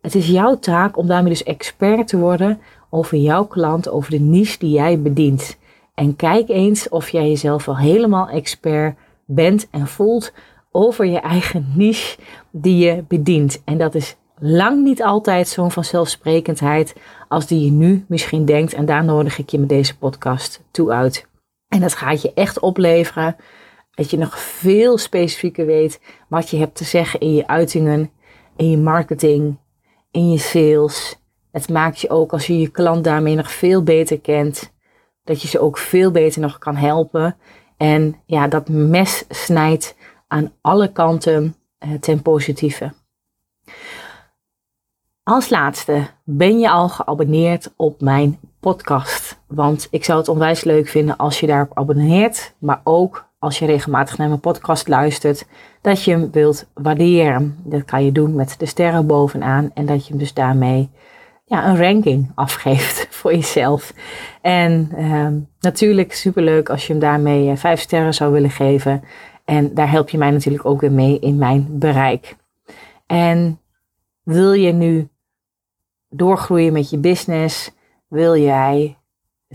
Het 0.00 0.14
is 0.14 0.26
jouw 0.26 0.58
taak 0.58 0.96
om 0.96 1.06
daarmee 1.06 1.32
dus 1.32 1.42
expert 1.42 2.08
te 2.08 2.18
worden 2.18 2.60
over 2.90 3.18
jouw 3.18 3.44
klant, 3.44 3.88
over 3.88 4.10
de 4.10 4.20
niche 4.20 4.58
die 4.58 4.70
jij 4.70 5.00
bedient. 5.00 5.56
En 5.94 6.16
kijk 6.16 6.48
eens 6.48 6.88
of 6.88 7.08
jij 7.08 7.28
jezelf 7.28 7.68
al 7.68 7.76
helemaal 7.76 8.28
expert 8.28 8.96
bent 9.24 9.68
en 9.70 9.86
voelt 9.86 10.32
over 10.70 11.06
je 11.06 11.20
eigen 11.20 11.72
niche 11.76 12.18
die 12.50 12.76
je 12.86 13.04
bedient. 13.08 13.62
En 13.64 13.78
dat 13.78 13.94
is 13.94 14.16
lang 14.38 14.82
niet 14.82 15.02
altijd 15.02 15.48
zo'n 15.48 15.70
vanzelfsprekendheid 15.70 16.94
als 17.28 17.46
die 17.46 17.64
je 17.64 17.70
nu 17.70 18.04
misschien 18.08 18.44
denkt. 18.44 18.74
En 18.74 18.86
daar 18.86 19.04
nodig 19.04 19.38
ik 19.38 19.48
je 19.48 19.58
met 19.58 19.68
deze 19.68 19.98
podcast 19.98 20.60
toe 20.70 20.92
uit. 20.92 21.26
En 21.68 21.80
dat 21.80 21.94
gaat 21.94 22.22
je 22.22 22.32
echt 22.34 22.60
opleveren 22.60 23.36
dat 23.94 24.10
je 24.10 24.18
nog 24.18 24.38
veel 24.38 24.98
specifieker 24.98 25.66
weet 25.66 26.00
wat 26.28 26.50
je 26.50 26.56
hebt 26.56 26.74
te 26.74 26.84
zeggen 26.84 27.20
in 27.20 27.34
je 27.34 27.46
uitingen, 27.46 28.10
in 28.56 28.70
je 28.70 28.78
marketing, 28.78 29.58
in 30.10 30.30
je 30.30 30.38
sales. 30.38 31.18
Het 31.50 31.68
maakt 31.68 32.00
je 32.00 32.10
ook 32.10 32.32
als 32.32 32.46
je 32.46 32.58
je 32.58 32.68
klant 32.68 33.04
daarmee 33.04 33.34
nog 33.34 33.52
veel 33.52 33.82
beter 33.82 34.20
kent, 34.20 34.72
dat 35.24 35.42
je 35.42 35.48
ze 35.48 35.60
ook 35.60 35.78
veel 35.78 36.10
beter 36.10 36.40
nog 36.40 36.58
kan 36.58 36.76
helpen. 36.76 37.36
En 37.76 38.16
ja, 38.26 38.48
dat 38.48 38.68
mes 38.68 39.24
snijdt 39.28 39.96
aan 40.28 40.52
alle 40.60 40.92
kanten 40.92 41.56
eh, 41.78 41.90
ten 42.00 42.22
positieve. 42.22 42.92
Als 45.22 45.48
laatste, 45.48 46.06
ben 46.24 46.58
je 46.58 46.70
al 46.70 46.88
geabonneerd 46.88 47.72
op 47.76 48.00
mijn 48.00 48.38
podcast? 48.60 49.40
Want 49.46 49.88
ik 49.90 50.04
zou 50.04 50.18
het 50.18 50.28
onwijs 50.28 50.64
leuk 50.64 50.88
vinden 50.88 51.16
als 51.16 51.40
je 51.40 51.46
daarop 51.46 51.78
abonneert, 51.78 52.54
maar 52.58 52.80
ook 52.84 53.28
als 53.44 53.58
je 53.58 53.66
regelmatig 53.66 54.18
naar 54.18 54.28
mijn 54.28 54.40
podcast 54.40 54.88
luistert, 54.88 55.46
dat 55.80 56.04
je 56.04 56.10
hem 56.10 56.30
wilt 56.30 56.66
waarderen. 56.74 57.56
Dat 57.64 57.84
kan 57.84 58.04
je 58.04 58.12
doen 58.12 58.34
met 58.34 58.54
de 58.58 58.66
sterren 58.66 59.06
bovenaan 59.06 59.70
en 59.74 59.86
dat 59.86 60.02
je 60.04 60.08
hem 60.08 60.18
dus 60.18 60.34
daarmee 60.34 60.90
ja, 61.44 61.68
een 61.68 61.76
ranking 61.76 62.32
afgeeft 62.34 63.06
voor 63.16 63.34
jezelf. 63.34 63.94
En 64.40 64.90
uh, 64.98 65.28
natuurlijk 65.60 66.12
superleuk 66.12 66.68
als 66.68 66.86
je 66.86 66.92
hem 66.92 67.00
daarmee 67.00 67.50
uh, 67.50 67.56
vijf 67.56 67.80
sterren 67.80 68.14
zou 68.14 68.32
willen 68.32 68.50
geven. 68.50 69.02
En 69.44 69.74
daar 69.74 69.90
help 69.90 70.08
je 70.08 70.18
mij 70.18 70.30
natuurlijk 70.30 70.64
ook 70.64 70.80
weer 70.80 70.92
mee 70.92 71.18
in 71.18 71.36
mijn 71.36 71.66
bereik. 71.78 72.36
En 73.06 73.60
wil 74.22 74.52
je 74.52 74.72
nu 74.72 75.08
doorgroeien 76.08 76.72
met 76.72 76.90
je 76.90 76.98
business? 76.98 77.70
Wil 78.08 78.36
jij 78.36 78.96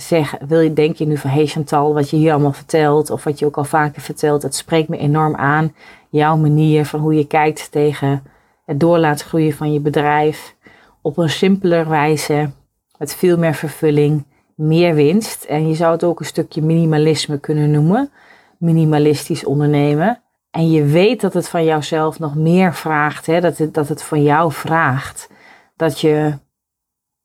zeggen, 0.02 0.48
wil 0.48 0.60
je, 0.60 0.74
denk 0.74 0.96
je 0.96 1.06
nu 1.06 1.18
van 1.18 1.30
hey 1.30 1.46
Chantal, 1.46 1.94
wat 1.94 2.10
je 2.10 2.18
hier 2.18 2.32
allemaal 2.32 2.54
vertelt, 2.54 3.10
of 3.10 3.24
wat 3.24 3.40
je 3.40 3.46
ook 3.46 3.58
al 3.58 3.64
vaker 3.64 4.02
vertelt, 4.02 4.42
het 4.42 4.56
spreekt 4.56 4.90
me 4.90 4.98
enorm 4.98 5.36
aan. 5.36 5.74
Jouw 6.10 6.38
manier 6.38 6.86
van 6.86 7.00
hoe 7.00 7.16
je 7.16 7.28
kijkt 7.28 7.72
tegen 7.72 8.24
het 8.66 8.80
door 8.80 8.98
laten 8.98 9.26
groeien 9.28 9.54
van 9.54 9.74
je 9.74 9.80
bedrijf 9.80 10.56
op 11.02 11.18
een 11.18 11.30
simpeler 11.30 11.90
wijze, 11.90 12.50
met 12.98 13.16
veel 13.16 13.38
meer 13.38 13.54
vervulling, 13.54 14.26
meer 14.56 14.96
winst. 14.96 15.44
En 15.44 15.68
je 15.68 15.76
zou 15.76 15.92
het 15.92 16.04
ook 16.04 16.20
een 16.20 16.26
stukje 16.26 16.62
minimalisme 16.62 17.40
kunnen 17.40 17.72
noemen, 17.72 18.12
minimalistisch 18.58 19.46
ondernemen. 19.46 20.22
En 20.52 20.72
je 20.72 20.84
weet 20.84 21.22
dat 21.22 21.34
het 21.34 21.50
van 21.50 21.64
jouzelf 21.64 22.20
nog 22.20 22.36
meer 22.36 22.74
vraagt, 22.74 23.26
hè? 23.26 23.42
Dat, 23.42 23.58
het, 23.58 23.74
dat 23.74 23.88
het 23.88 24.04
van 24.04 24.24
jou 24.24 24.52
vraagt. 24.52 25.30
Dat 25.76 26.00
je 26.00 26.34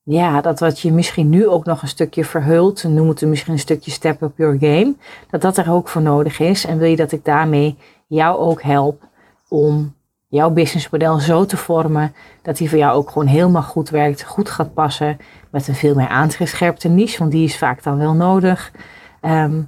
ja, 0.04 0.40
dat 0.40 0.60
wat 0.60 0.80
je 0.80 0.92
misschien 0.92 1.28
nu 1.28 1.48
ook 1.48 1.64
nog 1.64 1.82
een 1.82 1.88
stukje 1.88 2.24
verhult, 2.24 2.84
noem 2.84 3.08
het 3.08 3.22
misschien 3.22 3.52
een 3.52 3.58
stukje 3.58 3.90
step 3.90 4.22
up 4.22 4.32
your 4.36 4.56
game, 4.60 4.94
dat 5.30 5.40
dat 5.40 5.56
er 5.56 5.72
ook 5.72 5.88
voor 5.88 6.02
nodig 6.02 6.38
is. 6.38 6.64
En 6.64 6.78
wil 6.78 6.88
je 6.88 6.96
dat 6.96 7.12
ik 7.12 7.24
daarmee 7.24 7.76
jou 8.06 8.38
ook 8.38 8.62
help 8.62 9.02
om 9.48 9.94
jouw 10.28 10.50
businessmodel 10.50 11.18
zo 11.18 11.44
te 11.44 11.56
vormen 11.56 12.14
dat 12.42 12.56
die 12.56 12.68
voor 12.68 12.78
jou 12.78 12.96
ook 12.96 13.10
gewoon 13.10 13.28
helemaal 13.28 13.62
goed 13.62 13.90
werkt, 13.90 14.24
goed 14.24 14.50
gaat 14.50 14.74
passen, 14.74 15.16
met 15.50 15.68
een 15.68 15.74
veel 15.74 15.94
meer 15.94 16.08
aangescherpte 16.08 16.88
niche, 16.88 17.18
want 17.18 17.30
die 17.30 17.44
is 17.44 17.58
vaak 17.58 17.82
dan 17.82 17.98
wel 17.98 18.14
nodig. 18.14 18.72
Ehm, 19.20 19.60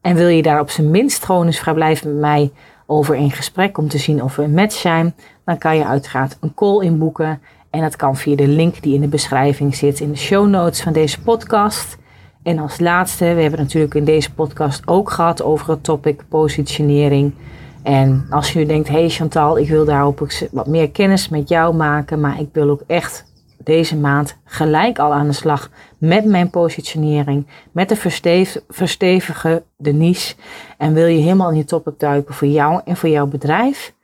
en 0.00 0.16
wil 0.16 0.28
je 0.28 0.42
daar 0.42 0.60
op 0.60 0.70
zijn 0.70 0.90
minst 0.90 1.24
gewoon 1.24 1.46
eens 1.46 1.58
vrijblijven 1.58 2.12
met 2.12 2.20
mij 2.20 2.52
over 2.86 3.14
in 3.14 3.30
gesprek 3.30 3.78
om 3.78 3.88
te 3.88 3.98
zien 3.98 4.22
of 4.22 4.36
we 4.36 4.42
een 4.42 4.54
match 4.54 4.76
zijn, 4.76 5.14
dan 5.44 5.58
kan 5.58 5.76
je 5.76 5.86
uiteraard 5.86 6.36
een 6.40 6.54
call 6.54 6.84
inboeken. 6.84 7.42
En 7.70 7.80
dat 7.80 7.96
kan 7.96 8.16
via 8.16 8.36
de 8.36 8.48
link 8.48 8.82
die 8.82 8.94
in 8.94 9.00
de 9.00 9.08
beschrijving 9.08 9.74
zit 9.74 10.00
in 10.00 10.10
de 10.10 10.16
show 10.16 10.48
notes 10.48 10.82
van 10.82 10.92
deze 10.92 11.20
podcast. 11.20 11.98
En 12.42 12.58
als 12.58 12.80
laatste, 12.80 13.24
we 13.34 13.40
hebben 13.40 13.60
natuurlijk 13.60 13.94
in 13.94 14.04
deze 14.04 14.32
podcast 14.32 14.82
ook 14.86 15.10
gehad 15.10 15.42
over 15.42 15.70
het 15.70 15.84
topic 15.84 16.22
positionering. 16.28 17.34
En 17.82 18.26
als 18.30 18.52
je 18.52 18.58
nu 18.58 18.66
denkt, 18.66 18.88
hey 18.88 19.08
Chantal, 19.08 19.58
ik 19.58 19.68
wil 19.68 19.84
daarop 19.84 20.28
wat 20.50 20.66
meer 20.66 20.90
kennis 20.90 21.28
met 21.28 21.48
jou 21.48 21.74
maken, 21.74 22.20
maar 22.20 22.40
ik 22.40 22.48
wil 22.52 22.70
ook 22.70 22.82
echt 22.86 23.28
deze 23.64 23.96
maand 23.96 24.36
gelijk 24.44 24.98
al 24.98 25.12
aan 25.12 25.26
de 25.26 25.32
slag 25.32 25.70
met 25.98 26.24
mijn 26.24 26.50
positionering, 26.50 27.46
met 27.72 27.88
de 27.88 27.96
verstevige 27.96 28.62
verstevigen 28.68 29.62
de 29.76 29.92
niche. 29.92 30.34
En 30.78 30.94
wil 30.94 31.06
je 31.06 31.20
helemaal 31.20 31.50
in 31.50 31.56
je 31.56 31.64
topic 31.64 31.98
duiken 31.98 32.34
voor 32.34 32.48
jou 32.48 32.80
en 32.84 32.96
voor 32.96 33.08
jouw 33.08 33.26
bedrijf. 33.26 33.94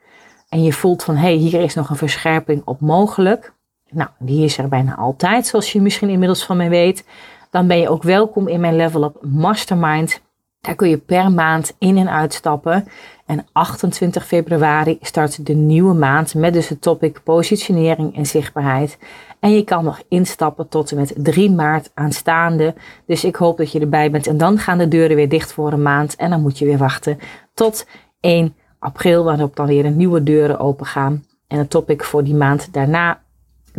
En 0.49 0.63
je 0.63 0.73
voelt 0.73 1.03
van, 1.03 1.15
hé, 1.15 1.21
hey, 1.21 1.33
hier 1.33 1.61
is 1.61 1.73
nog 1.73 1.89
een 1.89 1.95
verscherping 1.95 2.61
op 2.65 2.79
mogelijk. 2.79 3.53
Nou, 3.89 4.09
die 4.19 4.43
is 4.43 4.57
er 4.57 4.67
bijna 4.67 4.95
altijd, 4.95 5.47
zoals 5.47 5.71
je 5.71 5.81
misschien 5.81 6.09
inmiddels 6.09 6.45
van 6.45 6.57
mij 6.57 6.69
weet. 6.69 7.05
Dan 7.51 7.67
ben 7.67 7.79
je 7.79 7.89
ook 7.89 8.03
welkom 8.03 8.47
in 8.47 8.59
mijn 8.59 8.75
Level 8.75 9.03
Up 9.03 9.17
Mastermind. 9.21 10.21
Daar 10.61 10.75
kun 10.75 10.89
je 10.89 10.97
per 10.97 11.31
maand 11.31 11.75
in 11.79 11.97
en 11.97 12.09
uitstappen. 12.09 12.87
En 13.25 13.45
28 13.51 14.25
februari 14.25 14.97
start 15.01 15.45
de 15.45 15.53
nieuwe 15.53 15.93
maand 15.93 16.33
met 16.33 16.53
dus 16.53 16.69
het 16.69 16.81
topic 16.81 17.23
positionering 17.23 18.15
en 18.15 18.25
zichtbaarheid. 18.25 18.97
En 19.39 19.51
je 19.51 19.63
kan 19.63 19.83
nog 19.83 20.01
instappen 20.09 20.67
tot 20.69 20.91
en 20.91 20.97
met 20.97 21.13
3 21.17 21.51
maart 21.51 21.91
aanstaande. 21.93 22.75
Dus 23.05 23.23
ik 23.23 23.35
hoop 23.35 23.57
dat 23.57 23.71
je 23.71 23.79
erbij 23.79 24.11
bent. 24.11 24.27
En 24.27 24.37
dan 24.37 24.57
gaan 24.57 24.77
de 24.77 24.87
deuren 24.87 25.15
weer 25.15 25.29
dicht 25.29 25.53
voor 25.53 25.71
een 25.71 25.81
maand. 25.81 26.15
En 26.15 26.29
dan 26.29 26.41
moet 26.41 26.57
je 26.57 26.65
weer 26.65 26.77
wachten 26.77 27.19
tot 27.53 27.87
1 28.19 28.55
april, 28.79 29.23
waarop 29.23 29.55
dan 29.55 29.67
weer 29.67 29.85
een 29.85 29.97
nieuwe 29.97 30.23
deuren 30.23 30.59
open 30.59 30.85
gaan. 30.85 31.25
En 31.47 31.57
het 31.57 31.69
topic 31.69 32.03
voor 32.03 32.23
die 32.23 32.35
maand 32.35 32.73
daarna, 32.73 33.21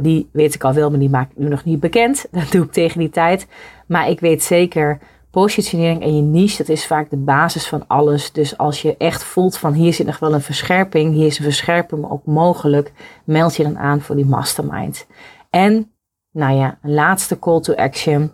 die 0.02 0.28
weet 0.32 0.54
ik 0.54 0.64
al 0.64 0.72
wel, 0.72 0.90
maar 0.90 0.98
die 0.98 1.10
maak 1.10 1.30
ik 1.30 1.36
nu 1.36 1.48
nog 1.48 1.64
niet 1.64 1.80
bekend. 1.80 2.26
Dat 2.30 2.50
doe 2.50 2.64
ik 2.64 2.72
tegen 2.72 2.98
die 2.98 3.10
tijd. 3.10 3.46
Maar 3.86 4.08
ik 4.08 4.20
weet 4.20 4.42
zeker 4.42 4.98
positionering 5.30 6.02
en 6.02 6.16
je 6.16 6.22
niche, 6.22 6.56
dat 6.56 6.68
is 6.68 6.86
vaak 6.86 7.10
de 7.10 7.16
basis 7.16 7.66
van 7.66 7.84
alles. 7.86 8.32
Dus 8.32 8.58
als 8.58 8.82
je 8.82 8.96
echt 8.96 9.24
voelt 9.24 9.58
van 9.58 9.72
hier 9.72 9.94
zit 9.94 10.06
nog 10.06 10.18
wel 10.18 10.34
een 10.34 10.40
verscherping, 10.40 11.14
hier 11.14 11.26
is 11.26 11.38
een 11.38 11.44
verscherping 11.44 12.10
ook 12.10 12.26
mogelijk, 12.26 12.92
meld 13.24 13.56
je 13.56 13.62
dan 13.62 13.78
aan 13.78 14.00
voor 14.00 14.16
die 14.16 14.26
mastermind. 14.26 15.06
En, 15.50 15.92
nou 16.32 16.56
ja, 16.56 16.78
een 16.82 16.94
laatste 16.94 17.38
call 17.38 17.60
to 17.60 17.74
action. 17.74 18.32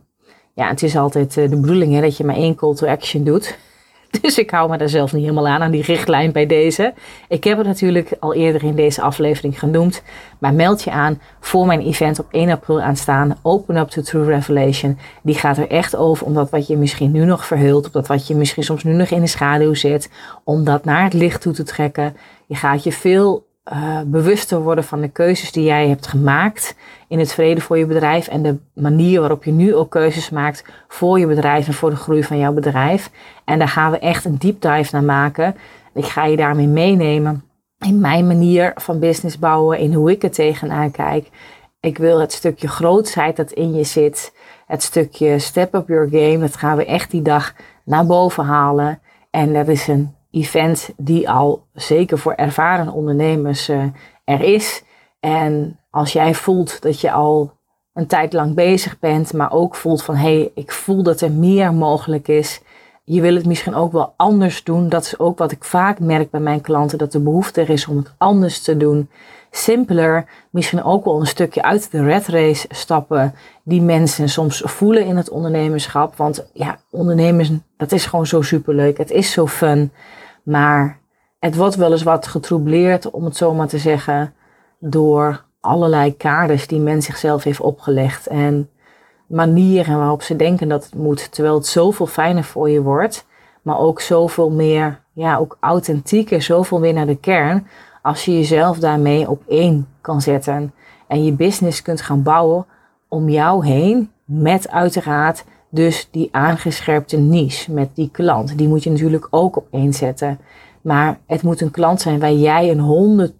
Ja, 0.54 0.68
het 0.68 0.82
is 0.82 0.96
altijd 0.96 1.36
eh, 1.36 1.50
de 1.50 1.60
bedoeling 1.60 1.92
hè, 1.94 2.00
dat 2.00 2.16
je 2.16 2.24
maar 2.24 2.36
één 2.36 2.54
call 2.54 2.74
to 2.74 2.86
action 2.86 3.24
doet. 3.24 3.58
Dus 4.22 4.38
ik 4.38 4.50
hou 4.50 4.70
me 4.70 4.76
daar 4.76 4.88
zelf 4.88 5.12
niet 5.12 5.22
helemaal 5.22 5.48
aan, 5.48 5.62
aan 5.62 5.70
die 5.70 5.82
richtlijn 5.82 6.32
bij 6.32 6.46
deze. 6.46 6.94
Ik 7.28 7.44
heb 7.44 7.58
het 7.58 7.66
natuurlijk 7.66 8.12
al 8.20 8.34
eerder 8.34 8.62
in 8.62 8.74
deze 8.74 9.02
aflevering 9.02 9.58
genoemd. 9.58 10.02
Maar 10.38 10.54
meld 10.54 10.82
je 10.82 10.90
aan 10.90 11.20
voor 11.40 11.66
mijn 11.66 11.80
event 11.80 12.18
op 12.18 12.26
1 12.30 12.50
april 12.50 12.80
aanstaan. 12.80 13.38
Open 13.42 13.76
Up 13.76 13.88
to 13.88 14.02
True 14.02 14.24
Revelation. 14.24 14.98
Die 15.22 15.34
gaat 15.34 15.58
er 15.58 15.70
echt 15.70 15.96
over 15.96 16.26
om 16.26 16.34
dat 16.34 16.50
wat 16.50 16.66
je 16.66 16.76
misschien 16.76 17.12
nu 17.12 17.24
nog 17.24 17.46
verhult. 17.46 17.86
Of 17.86 17.92
dat 17.92 18.06
wat 18.06 18.26
je 18.26 18.34
misschien 18.34 18.62
soms 18.62 18.84
nu 18.84 18.92
nog 18.92 19.08
in 19.08 19.20
de 19.20 19.26
schaduw 19.26 19.74
zit. 19.74 20.10
Om 20.44 20.64
dat 20.64 20.84
naar 20.84 21.04
het 21.04 21.12
licht 21.12 21.40
toe 21.40 21.52
te 21.52 21.62
trekken. 21.62 22.16
Je 22.46 22.54
gaat 22.54 22.84
je 22.84 22.92
veel 22.92 23.46
uh, 23.72 24.00
bewuster 24.06 24.60
worden 24.60 24.84
van 24.84 25.00
de 25.00 25.08
keuzes 25.08 25.52
die 25.52 25.64
jij 25.64 25.88
hebt 25.88 26.06
gemaakt 26.06 26.76
in 27.08 27.18
het 27.18 27.32
verleden 27.32 27.62
voor 27.62 27.78
je 27.78 27.86
bedrijf 27.86 28.28
en 28.28 28.42
de 28.42 28.56
manier 28.74 29.20
waarop 29.20 29.44
je 29.44 29.52
nu 29.52 29.74
ook 29.74 29.90
keuzes 29.90 30.30
maakt 30.30 30.64
voor 30.88 31.18
je 31.18 31.26
bedrijf 31.26 31.66
en 31.66 31.74
voor 31.74 31.90
de 31.90 31.96
groei 31.96 32.24
van 32.24 32.38
jouw 32.38 32.52
bedrijf. 32.52 33.10
En 33.44 33.58
daar 33.58 33.68
gaan 33.68 33.90
we 33.90 33.98
echt 33.98 34.24
een 34.24 34.38
deep 34.38 34.60
dive 34.60 34.88
naar 34.92 35.04
maken. 35.04 35.56
Ik 35.94 36.04
ga 36.04 36.24
je 36.24 36.36
daarmee 36.36 36.66
meenemen 36.66 37.44
in 37.78 38.00
mijn 38.00 38.26
manier 38.26 38.72
van 38.74 38.98
business 38.98 39.38
bouwen, 39.38 39.78
in 39.78 39.92
hoe 39.92 40.10
ik 40.10 40.22
er 40.22 40.30
tegenaan 40.30 40.90
kijk. 40.90 41.28
Ik 41.80 41.98
wil 41.98 42.20
het 42.20 42.32
stukje 42.32 42.68
grootsheid 42.68 43.36
dat 43.36 43.50
in 43.50 43.74
je 43.74 43.84
zit, 43.84 44.32
het 44.66 44.82
stukje 44.82 45.38
step 45.38 45.74
up 45.74 45.88
your 45.88 46.08
game, 46.10 46.38
dat 46.38 46.56
gaan 46.56 46.76
we 46.76 46.84
echt 46.84 47.10
die 47.10 47.22
dag 47.22 47.54
naar 47.84 48.06
boven 48.06 48.44
halen. 48.44 49.00
En 49.30 49.52
dat 49.52 49.68
is 49.68 49.88
een 49.88 50.13
event 50.34 50.92
die 50.96 51.30
al 51.30 51.66
zeker 51.72 52.18
voor 52.18 52.32
ervaren 52.32 52.92
ondernemers 52.92 53.68
uh, 53.68 53.84
er 54.24 54.40
is. 54.40 54.82
En 55.20 55.80
als 55.90 56.12
jij 56.12 56.34
voelt 56.34 56.82
dat 56.82 57.00
je 57.00 57.12
al 57.12 57.52
een 57.92 58.06
tijd 58.06 58.32
lang 58.32 58.54
bezig 58.54 58.98
bent, 58.98 59.32
maar 59.32 59.52
ook 59.52 59.74
voelt 59.74 60.02
van 60.02 60.14
hé, 60.16 60.38
hey, 60.38 60.50
ik 60.54 60.72
voel 60.72 61.02
dat 61.02 61.20
er 61.20 61.30
meer 61.30 61.74
mogelijk 61.74 62.28
is. 62.28 62.60
Je 63.04 63.20
wil 63.20 63.34
het 63.34 63.46
misschien 63.46 63.74
ook 63.74 63.92
wel 63.92 64.14
anders 64.16 64.64
doen. 64.64 64.88
Dat 64.88 65.04
is 65.04 65.18
ook 65.18 65.38
wat 65.38 65.52
ik 65.52 65.64
vaak 65.64 66.00
merk 66.00 66.30
bij 66.30 66.40
mijn 66.40 66.60
klanten, 66.60 66.98
dat 66.98 67.12
de 67.12 67.20
behoefte 67.20 67.62
is 67.62 67.86
om 67.86 67.96
het 67.96 68.14
anders 68.18 68.62
te 68.62 68.76
doen. 68.76 69.08
Simpeler, 69.50 70.26
misschien 70.50 70.82
ook 70.82 71.04
wel 71.04 71.20
een 71.20 71.26
stukje 71.26 71.62
uit 71.62 71.90
de 71.90 72.02
red 72.02 72.26
race 72.26 72.66
stappen 72.70 73.34
die 73.64 73.82
mensen 73.82 74.28
soms 74.28 74.62
voelen 74.64 75.06
in 75.06 75.16
het 75.16 75.30
ondernemerschap. 75.30 76.16
Want 76.16 76.46
ja, 76.52 76.78
ondernemers, 76.90 77.50
dat 77.76 77.92
is 77.92 78.06
gewoon 78.06 78.26
zo 78.26 78.42
superleuk. 78.42 78.98
Het 78.98 79.10
is 79.10 79.32
zo 79.32 79.46
fun. 79.46 79.92
Maar 80.44 80.98
het 81.38 81.56
wordt 81.56 81.74
wel 81.74 81.92
eens 81.92 82.02
wat 82.02 82.26
getroubleerd, 82.26 83.10
om 83.10 83.24
het 83.24 83.36
zo 83.36 83.54
maar 83.54 83.68
te 83.68 83.78
zeggen, 83.78 84.34
door 84.78 85.44
allerlei 85.60 86.16
kaders 86.16 86.66
die 86.66 86.80
men 86.80 87.02
zichzelf 87.02 87.42
heeft 87.42 87.60
opgelegd. 87.60 88.26
En 88.26 88.70
manieren 89.26 89.98
waarop 89.98 90.22
ze 90.22 90.36
denken 90.36 90.68
dat 90.68 90.84
het 90.84 90.94
moet. 90.94 91.32
Terwijl 91.32 91.54
het 91.54 91.66
zoveel 91.66 92.06
fijner 92.06 92.44
voor 92.44 92.70
je 92.70 92.82
wordt. 92.82 93.26
Maar 93.62 93.78
ook 93.78 94.00
zoveel 94.00 94.50
meer, 94.50 95.00
ja, 95.12 95.36
ook 95.36 95.56
authentieker, 95.60 96.42
zoveel 96.42 96.78
meer 96.78 96.92
naar 96.92 97.06
de 97.06 97.16
kern. 97.16 97.66
Als 98.02 98.24
je 98.24 98.32
jezelf 98.32 98.78
daarmee 98.78 99.30
op 99.30 99.42
één 99.48 99.88
kan 100.00 100.20
zetten. 100.20 100.74
En 101.06 101.24
je 101.24 101.32
business 101.32 101.82
kunt 101.82 102.00
gaan 102.00 102.22
bouwen 102.22 102.66
om 103.08 103.28
jou 103.28 103.66
heen. 103.66 104.10
Met 104.24 104.70
uiteraard 104.70 105.44
dus 105.74 106.08
die 106.10 106.28
aangescherpte 106.30 107.16
niche 107.16 107.72
met 107.72 107.88
die 107.94 108.08
klant, 108.12 108.58
die 108.58 108.68
moet 108.68 108.82
je 108.82 108.90
natuurlijk 108.90 109.26
ook 109.30 109.56
op 109.56 109.66
één 109.70 109.92
zetten. 109.92 110.38
Maar 110.80 111.18
het 111.26 111.42
moet 111.42 111.60
een 111.60 111.70
klant 111.70 112.00
zijn 112.00 112.20
waar 112.20 112.32
jij 112.32 112.70
een 112.70 113.30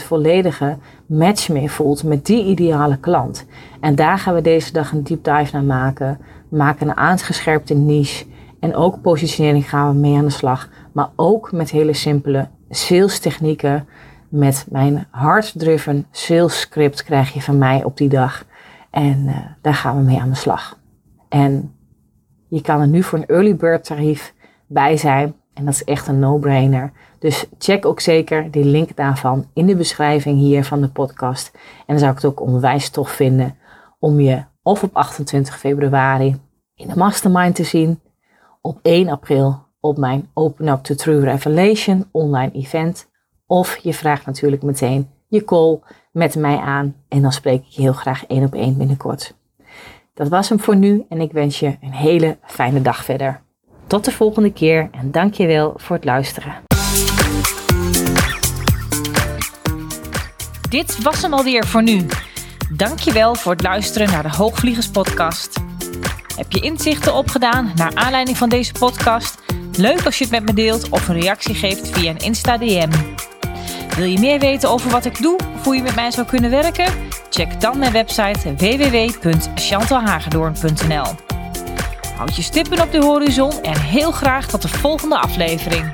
100% 0.00 0.04
volledige 0.04 0.76
match 1.06 1.48
mee 1.48 1.70
voelt 1.70 2.04
met 2.04 2.26
die 2.26 2.44
ideale 2.44 2.96
klant. 2.98 3.46
En 3.80 3.94
daar 3.94 4.18
gaan 4.18 4.34
we 4.34 4.40
deze 4.40 4.72
dag 4.72 4.92
een 4.92 5.04
deep 5.04 5.24
dive 5.24 5.48
naar 5.52 5.64
maken. 5.64 6.18
Maken 6.48 6.88
een 6.88 6.96
aangescherpte 6.96 7.74
niche. 7.74 8.24
En 8.60 8.74
ook 8.74 9.00
positionering 9.00 9.68
gaan 9.68 9.92
we 9.92 9.98
mee 9.98 10.16
aan 10.16 10.24
de 10.24 10.30
slag. 10.30 10.68
Maar 10.92 11.08
ook 11.16 11.52
met 11.52 11.70
hele 11.70 11.92
simpele 11.92 12.48
sales 12.70 13.18
technieken. 13.18 13.86
Met 14.28 14.66
mijn 14.70 15.06
hard-driven 15.10 16.06
sales 16.10 16.60
script 16.60 17.04
krijg 17.04 17.32
je 17.32 17.42
van 17.42 17.58
mij 17.58 17.84
op 17.84 17.96
die 17.96 18.08
dag. 18.08 18.44
En 18.90 19.24
uh, 19.26 19.36
daar 19.62 19.74
gaan 19.74 19.96
we 19.96 20.02
mee 20.02 20.20
aan 20.20 20.30
de 20.30 20.36
slag. 20.36 20.78
En 21.28 21.72
je 22.48 22.60
kan 22.60 22.80
er 22.80 22.88
nu 22.88 23.02
voor 23.02 23.18
een 23.18 23.26
early 23.26 23.56
bird 23.56 23.84
tarief 23.84 24.34
bij 24.66 24.96
zijn. 24.96 25.34
En 25.54 25.64
dat 25.64 25.74
is 25.74 25.84
echt 25.84 26.08
een 26.08 26.18
no-brainer. 26.18 26.92
Dus 27.18 27.46
check 27.58 27.86
ook 27.86 28.00
zeker 28.00 28.50
die 28.50 28.64
link 28.64 28.96
daarvan 28.96 29.46
in 29.52 29.66
de 29.66 29.76
beschrijving 29.76 30.38
hier 30.38 30.64
van 30.64 30.80
de 30.80 30.88
podcast. 30.88 31.50
En 31.54 31.84
dan 31.86 31.98
zou 31.98 32.10
ik 32.10 32.16
het 32.16 32.26
ook 32.26 32.40
onwijs 32.40 32.90
tof 32.90 33.10
vinden 33.10 33.56
om 33.98 34.20
je 34.20 34.44
of 34.62 34.82
op 34.82 34.96
28 34.96 35.58
februari 35.58 36.40
in 36.74 36.88
de 36.88 36.96
mastermind 36.96 37.54
te 37.54 37.64
zien. 37.64 38.00
Op 38.60 38.78
1 38.82 39.08
april 39.08 39.66
op 39.80 39.98
mijn 39.98 40.30
Open 40.34 40.68
Up 40.68 40.82
to 40.82 40.94
True 40.94 41.20
Revelation 41.20 42.08
online 42.10 42.52
event. 42.52 43.08
Of 43.46 43.76
je 43.76 43.94
vraagt 43.94 44.26
natuurlijk 44.26 44.62
meteen 44.62 45.08
je 45.28 45.44
call 45.44 45.80
met 46.12 46.36
mij 46.36 46.56
aan. 46.56 46.94
En 47.08 47.22
dan 47.22 47.32
spreek 47.32 47.64
ik 47.64 47.70
je 47.70 47.80
heel 47.80 47.92
graag 47.92 48.26
één 48.26 48.44
op 48.44 48.54
één 48.54 48.78
binnenkort. 48.78 49.37
Dat 50.18 50.28
was 50.28 50.48
hem 50.48 50.60
voor 50.60 50.76
nu 50.76 51.04
en 51.08 51.20
ik 51.20 51.32
wens 51.32 51.60
je 51.60 51.76
een 51.80 51.92
hele 51.92 52.38
fijne 52.46 52.82
dag 52.82 53.04
verder. 53.04 53.40
Tot 53.86 54.04
de 54.04 54.12
volgende 54.12 54.52
keer 54.52 54.88
en 54.92 55.10
dankjewel 55.10 55.72
voor 55.76 55.96
het 55.96 56.04
luisteren. 56.04 56.52
Dit 60.68 61.02
was 61.02 61.22
hem 61.22 61.34
alweer 61.34 61.66
voor 61.66 61.82
nu. 61.82 62.06
Dankjewel 62.76 63.34
voor 63.34 63.52
het 63.52 63.62
luisteren 63.62 64.10
naar 64.10 64.22
de 64.22 64.36
Hoogvliegers 64.36 64.90
podcast. 64.90 65.60
Heb 66.36 66.52
je 66.52 66.60
inzichten 66.60 67.14
opgedaan 67.14 67.72
naar 67.74 67.94
aanleiding 67.94 68.36
van 68.36 68.48
deze 68.48 68.72
podcast? 68.72 69.38
Leuk 69.72 70.04
als 70.04 70.18
je 70.18 70.24
het 70.24 70.32
met 70.32 70.44
me 70.44 70.52
deelt 70.52 70.88
of 70.88 71.08
een 71.08 71.20
reactie 71.20 71.54
geeft 71.54 71.88
via 71.88 72.10
een 72.10 72.18
Insta 72.18 72.58
DM. 72.58 72.90
Wil 73.98 74.06
je 74.06 74.18
meer 74.18 74.38
weten 74.38 74.70
over 74.70 74.90
wat 74.90 75.04
ik 75.04 75.22
doe 75.22 75.38
of 75.54 75.64
hoe 75.64 75.76
je 75.76 75.82
met 75.82 75.94
mij 75.94 76.10
zou 76.10 76.26
kunnen 76.26 76.50
werken? 76.50 76.92
Check 77.30 77.60
dan 77.60 77.78
mijn 77.78 77.92
website 77.92 78.54
www.chantalhagedoorn.nl. 78.56 81.06
Houd 82.16 82.36
je 82.36 82.42
stippen 82.42 82.80
op 82.80 82.92
de 82.92 82.98
horizon 82.98 83.62
en 83.62 83.80
heel 83.80 84.10
graag 84.10 84.46
tot 84.46 84.62
de 84.62 84.68
volgende 84.68 85.18
aflevering. 85.18 85.92